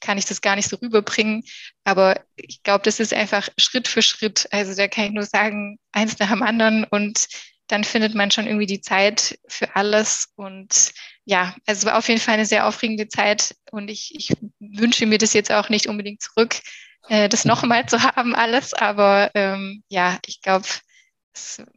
kann 0.00 0.18
ich 0.18 0.26
das 0.26 0.40
gar 0.40 0.56
nicht 0.56 0.68
so 0.68 0.76
rüberbringen. 0.76 1.44
Aber 1.84 2.20
ich 2.36 2.62
glaube, 2.62 2.84
das 2.84 3.00
ist 3.00 3.14
einfach 3.14 3.48
Schritt 3.56 3.88
für 3.88 4.02
Schritt. 4.02 4.46
Also 4.50 4.74
da 4.74 4.88
kann 4.88 5.06
ich 5.06 5.12
nur 5.12 5.24
sagen, 5.24 5.78
eins 5.92 6.18
nach 6.18 6.30
dem 6.30 6.42
anderen. 6.42 6.84
Und 6.84 7.26
dann 7.68 7.84
findet 7.84 8.14
man 8.14 8.30
schon 8.30 8.46
irgendwie 8.46 8.66
die 8.66 8.80
Zeit 8.80 9.38
für 9.48 9.74
alles. 9.76 10.28
Und 10.36 10.92
ja, 11.24 11.54
also 11.66 11.80
es 11.80 11.84
war 11.86 11.98
auf 11.98 12.08
jeden 12.08 12.20
Fall 12.20 12.34
eine 12.34 12.46
sehr 12.46 12.66
aufregende 12.66 13.08
Zeit 13.08 13.54
und 13.70 13.88
ich, 13.88 14.14
ich 14.14 14.34
wünsche 14.60 15.06
mir 15.06 15.18
das 15.18 15.32
jetzt 15.32 15.50
auch 15.50 15.68
nicht 15.70 15.86
unbedingt 15.86 16.20
zurück, 16.20 16.56
äh, 17.08 17.28
das 17.28 17.44
nochmal 17.44 17.86
zu 17.86 18.02
haben, 18.02 18.34
alles. 18.34 18.74
Aber 18.74 19.30
ähm, 19.34 19.82
ja, 19.88 20.18
ich 20.26 20.42
glaube, 20.42 20.66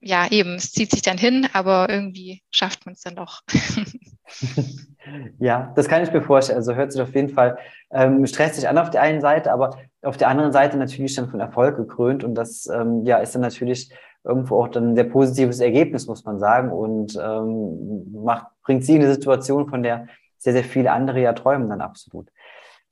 ja, 0.01 0.27
eben, 0.29 0.55
es 0.55 0.71
zieht 0.71 0.91
sich 0.91 1.01
dann 1.01 1.17
hin, 1.17 1.47
aber 1.53 1.89
irgendwie 1.89 2.43
schafft 2.51 2.85
man 2.85 2.93
es 2.93 3.01
dann 3.01 3.15
doch. 3.15 3.41
ja, 5.39 5.73
das 5.75 5.87
kann 5.87 6.03
ich 6.03 6.11
mir 6.11 6.21
vorstellen. 6.21 6.57
Also 6.57 6.75
hört 6.75 6.91
sich 6.91 7.01
auf 7.01 7.15
jeden 7.15 7.29
Fall 7.29 7.57
ähm, 7.91 8.25
stressig 8.25 8.67
an 8.67 8.77
auf 8.77 8.89
der 8.89 9.01
einen 9.01 9.21
Seite, 9.21 9.51
aber 9.51 9.77
auf 10.01 10.17
der 10.17 10.27
anderen 10.29 10.51
Seite 10.51 10.77
natürlich 10.77 11.15
dann 11.15 11.29
von 11.29 11.39
Erfolg 11.39 11.75
gekrönt. 11.77 12.23
Und 12.23 12.35
das 12.35 12.67
ähm, 12.67 13.03
ja, 13.05 13.17
ist 13.17 13.33
dann 13.35 13.41
natürlich 13.41 13.91
irgendwo 14.23 14.61
auch 14.61 14.67
dann 14.67 14.91
ein 14.91 14.95
sehr 14.95 15.05
positives 15.05 15.59
Ergebnis, 15.59 16.07
muss 16.07 16.25
man 16.25 16.39
sagen, 16.39 16.71
und 16.71 17.17
ähm, 17.21 18.11
macht, 18.23 18.47
bringt 18.63 18.83
sie 18.83 18.95
in 18.95 19.03
eine 19.03 19.13
Situation, 19.13 19.69
von 19.69 19.83
der 19.83 20.07
sehr, 20.37 20.53
sehr 20.53 20.63
viele 20.63 20.91
andere 20.91 21.21
ja 21.21 21.33
träumen 21.33 21.69
dann 21.69 21.81
absolut. 21.81 22.29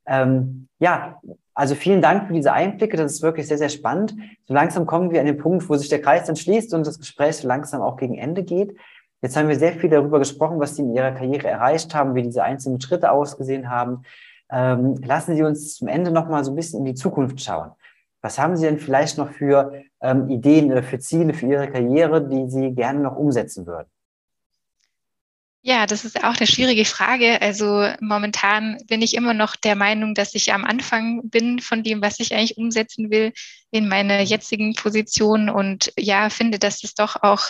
Ähm, 0.08 0.68
ja, 0.80 1.20
also 1.56 1.74
vielen 1.74 2.02
Dank 2.02 2.28
für 2.28 2.34
diese 2.34 2.52
Einblicke. 2.52 2.98
Das 2.98 3.14
ist 3.14 3.22
wirklich 3.22 3.48
sehr, 3.48 3.58
sehr 3.58 3.70
spannend. 3.70 4.14
So 4.44 4.54
langsam 4.54 4.86
kommen 4.86 5.12
wir 5.12 5.22
an 5.22 5.26
den 5.26 5.38
Punkt, 5.38 5.68
wo 5.70 5.76
sich 5.76 5.88
der 5.88 6.02
Kreis 6.02 6.28
dann 6.28 6.36
schließt 6.36 6.74
und 6.74 6.86
das 6.86 7.00
Gespräch 7.00 7.38
so 7.38 7.48
langsam 7.48 7.82
auch 7.82 7.96
gegen 7.96 8.16
Ende 8.16 8.44
geht. 8.44 8.76
Jetzt 9.22 9.38
haben 9.38 9.48
wir 9.48 9.58
sehr 9.58 9.74
viel 9.74 9.90
darüber 9.90 10.20
gesprochen, 10.20 10.60
was 10.60 10.76
Sie 10.76 10.82
in 10.82 10.94
Ihrer 10.94 11.12
Karriere 11.12 11.48
erreicht 11.48 11.96
haben, 11.96 12.14
wie 12.14 12.24
diese 12.24 12.44
einzelnen 12.44 12.82
Schritte 12.82 13.10
ausgesehen 13.10 13.70
haben. 13.70 14.04
Ähm, 14.52 14.96
lassen 15.04 15.36
Sie 15.36 15.44
uns 15.44 15.76
zum 15.76 15.88
Ende 15.88 16.12
noch 16.12 16.28
mal 16.28 16.44
so 16.44 16.52
ein 16.52 16.56
bisschen 16.56 16.80
in 16.80 16.86
die 16.86 16.94
Zukunft 16.94 17.42
schauen. 17.42 17.72
Was 18.22 18.38
haben 18.38 18.58
Sie 18.58 18.66
denn 18.66 18.78
vielleicht 18.78 19.18
noch 19.18 19.32
für 19.32 19.72
ähm, 20.02 20.30
Ideen 20.30 20.72
oder 20.72 20.84
für 20.84 21.00
Ziele 21.00 21.34
für 21.34 21.48
Ihre 21.48 21.72
Karriere, 21.72 22.28
die 22.28 22.50
Sie 22.50 22.72
gerne 22.72 23.00
noch 23.00 23.16
umsetzen 23.16 23.66
würden? 23.66 23.88
Ja, 25.68 25.88
das 25.88 26.06
ist 26.06 26.24
auch 26.24 26.38
eine 26.38 26.46
schwierige 26.46 26.86
Frage. 26.86 27.42
Also 27.42 27.90
momentan 28.00 28.78
bin 28.86 29.02
ich 29.02 29.16
immer 29.16 29.34
noch 29.34 29.56
der 29.56 29.76
Meinung, 29.76 30.14
dass 30.14 30.36
ich 30.36 30.54
am 30.54 30.64
Anfang 30.64 31.28
bin 31.30 31.60
von 31.60 31.82
dem, 31.82 32.04
was 32.04 32.20
ich 32.20 32.36
eigentlich 32.36 32.58
umsetzen 32.58 33.10
will 33.10 33.34
in 33.72 33.88
meiner 33.88 34.22
jetzigen 34.22 34.76
Position 34.76 35.50
und 35.50 35.92
ja, 35.98 36.30
finde, 36.30 36.60
dass 36.60 36.84
es 36.84 36.94
doch 36.94 37.24
auch 37.24 37.50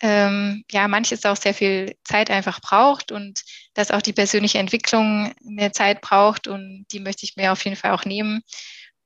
ähm, 0.00 0.64
ja 0.70 0.88
manches 0.88 1.26
auch 1.26 1.36
sehr 1.36 1.52
viel 1.52 1.96
Zeit 2.04 2.30
einfach 2.30 2.60
braucht 2.62 3.12
und 3.12 3.42
dass 3.74 3.90
auch 3.90 4.00
die 4.00 4.14
persönliche 4.14 4.58
Entwicklung 4.58 5.34
eine 5.46 5.70
Zeit 5.72 6.00
braucht 6.00 6.48
und 6.48 6.86
die 6.92 7.00
möchte 7.00 7.24
ich 7.26 7.36
mir 7.36 7.52
auf 7.52 7.62
jeden 7.64 7.76
Fall 7.76 7.90
auch 7.92 8.06
nehmen. 8.06 8.36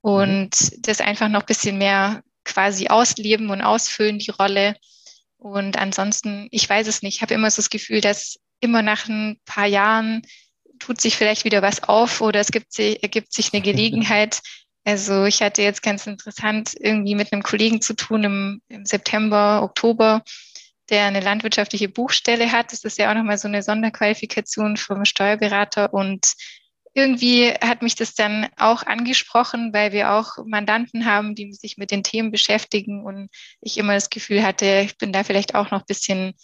Mhm. 0.04 0.10
und 0.10 0.86
das 0.86 1.00
einfach 1.00 1.28
noch 1.28 1.40
ein 1.40 1.46
bisschen 1.46 1.78
mehr 1.78 2.22
quasi 2.44 2.88
ausleben 2.88 3.50
und 3.50 3.62
ausfüllen, 3.62 4.18
die 4.20 4.30
Rolle. 4.30 4.76
Und 5.44 5.76
ansonsten, 5.76 6.48
ich 6.52 6.66
weiß 6.66 6.86
es 6.86 7.02
nicht, 7.02 7.16
ich 7.16 7.22
habe 7.22 7.34
immer 7.34 7.50
so 7.50 7.56
das 7.56 7.68
Gefühl, 7.68 8.00
dass 8.00 8.38
immer 8.60 8.80
nach 8.80 9.08
ein 9.10 9.38
paar 9.44 9.66
Jahren 9.66 10.22
tut 10.78 11.02
sich 11.02 11.16
vielleicht 11.16 11.44
wieder 11.44 11.60
was 11.60 11.82
auf 11.82 12.22
oder 12.22 12.40
es 12.40 12.50
gibt, 12.50 12.78
ergibt 12.78 13.30
sich 13.32 13.52
eine 13.52 13.62
Gelegenheit. 13.62 14.40
Also 14.86 15.24
ich 15.24 15.40
hatte 15.40 15.62
jetzt 15.62 15.82
ganz 15.82 16.06
interessant 16.06 16.74
irgendwie 16.78 17.14
mit 17.14 17.32
einem 17.32 17.42
Kollegen 17.42 17.80
zu 17.80 17.94
tun 17.94 18.22
im, 18.22 18.60
im 18.68 18.84
September, 18.84 19.62
Oktober, 19.62 20.22
der 20.90 21.06
eine 21.06 21.20
landwirtschaftliche 21.20 21.88
Buchstelle 21.88 22.52
hat. 22.52 22.70
Das 22.70 22.84
ist 22.84 22.98
ja 22.98 23.10
auch 23.10 23.14
nochmal 23.14 23.38
so 23.38 23.48
eine 23.48 23.62
Sonderqualifikation 23.62 24.76
vom 24.76 25.06
Steuerberater 25.06 25.94
und 25.94 26.34
irgendwie 26.94 27.50
hat 27.50 27.82
mich 27.82 27.96
das 27.96 28.14
dann 28.14 28.48
auch 28.56 28.84
angesprochen, 28.84 29.72
weil 29.72 29.92
wir 29.92 30.12
auch 30.12 30.38
Mandanten 30.46 31.04
haben, 31.04 31.34
die 31.34 31.52
sich 31.52 31.76
mit 31.76 31.90
den 31.90 32.04
Themen 32.04 32.30
beschäftigen 32.30 33.04
und 33.04 33.28
ich 33.60 33.78
immer 33.78 33.94
das 33.94 34.10
Gefühl 34.10 34.44
hatte, 34.44 34.82
ich 34.84 34.96
bin 34.96 35.12
da 35.12 35.24
vielleicht 35.24 35.56
auch 35.56 35.72
noch 35.72 35.80
ein 35.80 35.86
bisschen, 35.86 36.34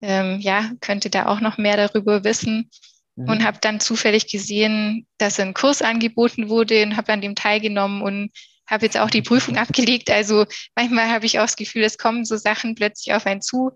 ähm, 0.00 0.40
ja, 0.40 0.70
könnte 0.80 1.10
da 1.10 1.26
auch 1.26 1.40
noch 1.40 1.58
mehr 1.58 1.76
darüber 1.76 2.24
wissen. 2.24 2.70
Mhm. 3.16 3.28
Und 3.28 3.44
habe 3.44 3.58
dann 3.60 3.80
zufällig 3.80 4.30
gesehen, 4.30 5.06
dass 5.18 5.38
ein 5.38 5.52
Kurs 5.52 5.82
angeboten 5.82 6.48
wurde 6.48 6.84
und 6.84 6.96
habe 6.96 7.12
an 7.12 7.20
dem 7.20 7.34
teilgenommen 7.34 8.00
und 8.00 8.30
habe 8.66 8.86
jetzt 8.86 8.98
auch 8.98 9.10
die 9.10 9.22
Prüfung 9.22 9.56
abgelegt. 9.58 10.10
Also 10.10 10.46
manchmal 10.74 11.10
habe 11.10 11.26
ich 11.26 11.38
auch 11.38 11.44
das 11.44 11.56
Gefühl, 11.56 11.82
es 11.82 11.98
kommen 11.98 12.24
so 12.24 12.36
Sachen 12.36 12.74
plötzlich 12.74 13.14
auf 13.14 13.26
einen 13.26 13.42
zu 13.42 13.72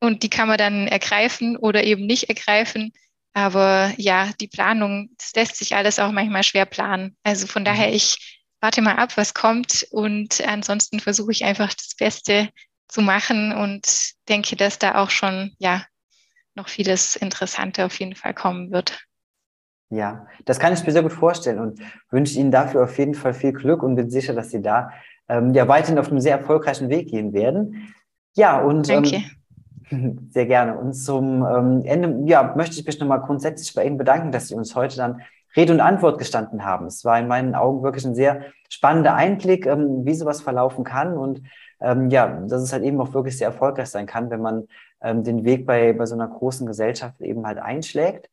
und 0.00 0.22
die 0.22 0.30
kann 0.30 0.48
man 0.48 0.58
dann 0.58 0.88
ergreifen 0.88 1.56
oder 1.56 1.84
eben 1.84 2.06
nicht 2.06 2.28
ergreifen. 2.28 2.92
Aber 3.34 3.92
ja, 3.96 4.30
die 4.40 4.48
Planung, 4.48 5.10
das 5.18 5.32
lässt 5.34 5.56
sich 5.56 5.76
alles 5.76 5.98
auch 5.98 6.10
manchmal 6.10 6.42
schwer 6.42 6.66
planen. 6.66 7.16
Also 7.22 7.46
von 7.46 7.64
daher, 7.64 7.88
mhm. 7.88 7.94
ich 7.94 8.42
warte 8.60 8.82
mal 8.82 8.96
ab, 8.96 9.16
was 9.16 9.34
kommt 9.34 9.86
und 9.90 10.42
ansonsten 10.46 11.00
versuche 11.00 11.32
ich 11.32 11.44
einfach 11.44 11.72
das 11.72 11.94
Beste 11.96 12.48
zu 12.88 13.02
machen 13.02 13.52
und 13.52 13.86
denke, 14.28 14.56
dass 14.56 14.78
da 14.78 14.96
auch 14.96 15.10
schon, 15.10 15.54
ja, 15.58 15.84
noch 16.54 16.68
vieles 16.68 17.14
Interessante 17.16 17.84
auf 17.84 17.98
jeden 18.00 18.16
Fall 18.16 18.34
kommen 18.34 18.72
wird. 18.72 18.98
Ja, 19.90 20.26
das 20.44 20.58
kann 20.58 20.72
ich 20.72 20.84
mir 20.84 20.92
sehr 20.92 21.02
gut 21.02 21.12
vorstellen 21.12 21.60
und 21.60 21.80
wünsche 22.10 22.38
Ihnen 22.38 22.50
dafür 22.50 22.84
auf 22.84 22.98
jeden 22.98 23.14
Fall 23.14 23.32
viel 23.32 23.52
Glück 23.52 23.82
und 23.82 23.94
bin 23.94 24.10
sicher, 24.10 24.34
dass 24.34 24.50
Sie 24.50 24.60
da 24.60 24.90
ähm, 25.28 25.54
ja 25.54 25.66
weiterhin 25.66 25.98
auf 25.98 26.08
einem 26.08 26.20
sehr 26.20 26.36
erfolgreichen 26.36 26.90
Weg 26.90 27.08
gehen 27.08 27.32
werden. 27.32 27.94
Ja, 28.36 28.60
und. 28.60 28.88
Ähm, 28.90 29.04
Sehr 30.30 30.46
gerne. 30.46 30.78
Und 30.78 30.92
zum 30.92 31.44
ähm, 31.44 31.82
Ende 31.84 32.28
ja, 32.28 32.54
möchte 32.56 32.78
ich 32.78 32.86
mich 32.86 32.98
nochmal 33.00 33.20
grundsätzlich 33.20 33.74
bei 33.74 33.84
Ihnen 33.84 33.98
bedanken, 33.98 34.32
dass 34.32 34.48
Sie 34.48 34.54
uns 34.54 34.74
heute 34.74 34.96
dann 34.96 35.22
Rede 35.56 35.72
und 35.72 35.80
Antwort 35.80 36.18
gestanden 36.18 36.64
haben. 36.64 36.86
Es 36.86 37.04
war 37.04 37.18
in 37.18 37.28
meinen 37.28 37.54
Augen 37.54 37.82
wirklich 37.82 38.04
ein 38.04 38.14
sehr 38.14 38.42
spannender 38.68 39.14
Einblick, 39.14 39.66
ähm, 39.66 40.04
wie 40.04 40.14
sowas 40.14 40.40
verlaufen 40.40 40.84
kann 40.84 41.16
und 41.16 41.42
ähm, 41.80 42.10
ja, 42.10 42.26
dass 42.46 42.62
es 42.62 42.72
halt 42.72 42.82
eben 42.82 43.00
auch 43.00 43.14
wirklich 43.14 43.38
sehr 43.38 43.48
erfolgreich 43.48 43.88
sein 43.88 44.06
kann, 44.06 44.30
wenn 44.30 44.40
man 44.40 44.68
den 45.00 45.44
Weg 45.44 45.64
bei, 45.64 45.92
bei 45.92 46.06
so 46.06 46.16
einer 46.16 46.26
großen 46.26 46.66
Gesellschaft 46.66 47.20
eben 47.20 47.46
halt 47.46 47.58
einschlägt. 47.58 48.28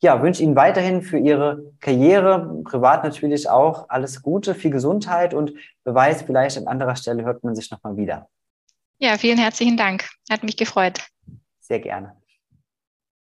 Ja, 0.00 0.22
wünsche 0.22 0.44
Ihnen 0.44 0.54
weiterhin 0.54 1.02
für 1.02 1.18
Ihre 1.18 1.72
Karriere, 1.80 2.62
privat 2.64 3.02
natürlich 3.02 3.50
auch, 3.50 3.88
alles 3.88 4.22
Gute, 4.22 4.54
viel 4.54 4.70
Gesundheit 4.70 5.34
und 5.34 5.52
Beweis, 5.82 6.22
vielleicht 6.22 6.56
an 6.58 6.68
anderer 6.68 6.94
Stelle 6.94 7.24
hört 7.24 7.42
man 7.42 7.56
sich 7.56 7.70
nochmal 7.70 7.96
wieder. 7.96 8.28
Ja, 8.98 9.16
vielen 9.16 9.38
herzlichen 9.38 9.76
Dank. 9.76 10.08
Hat 10.30 10.42
mich 10.42 10.56
gefreut. 10.56 11.00
Sehr 11.60 11.80
gerne. 11.80 12.16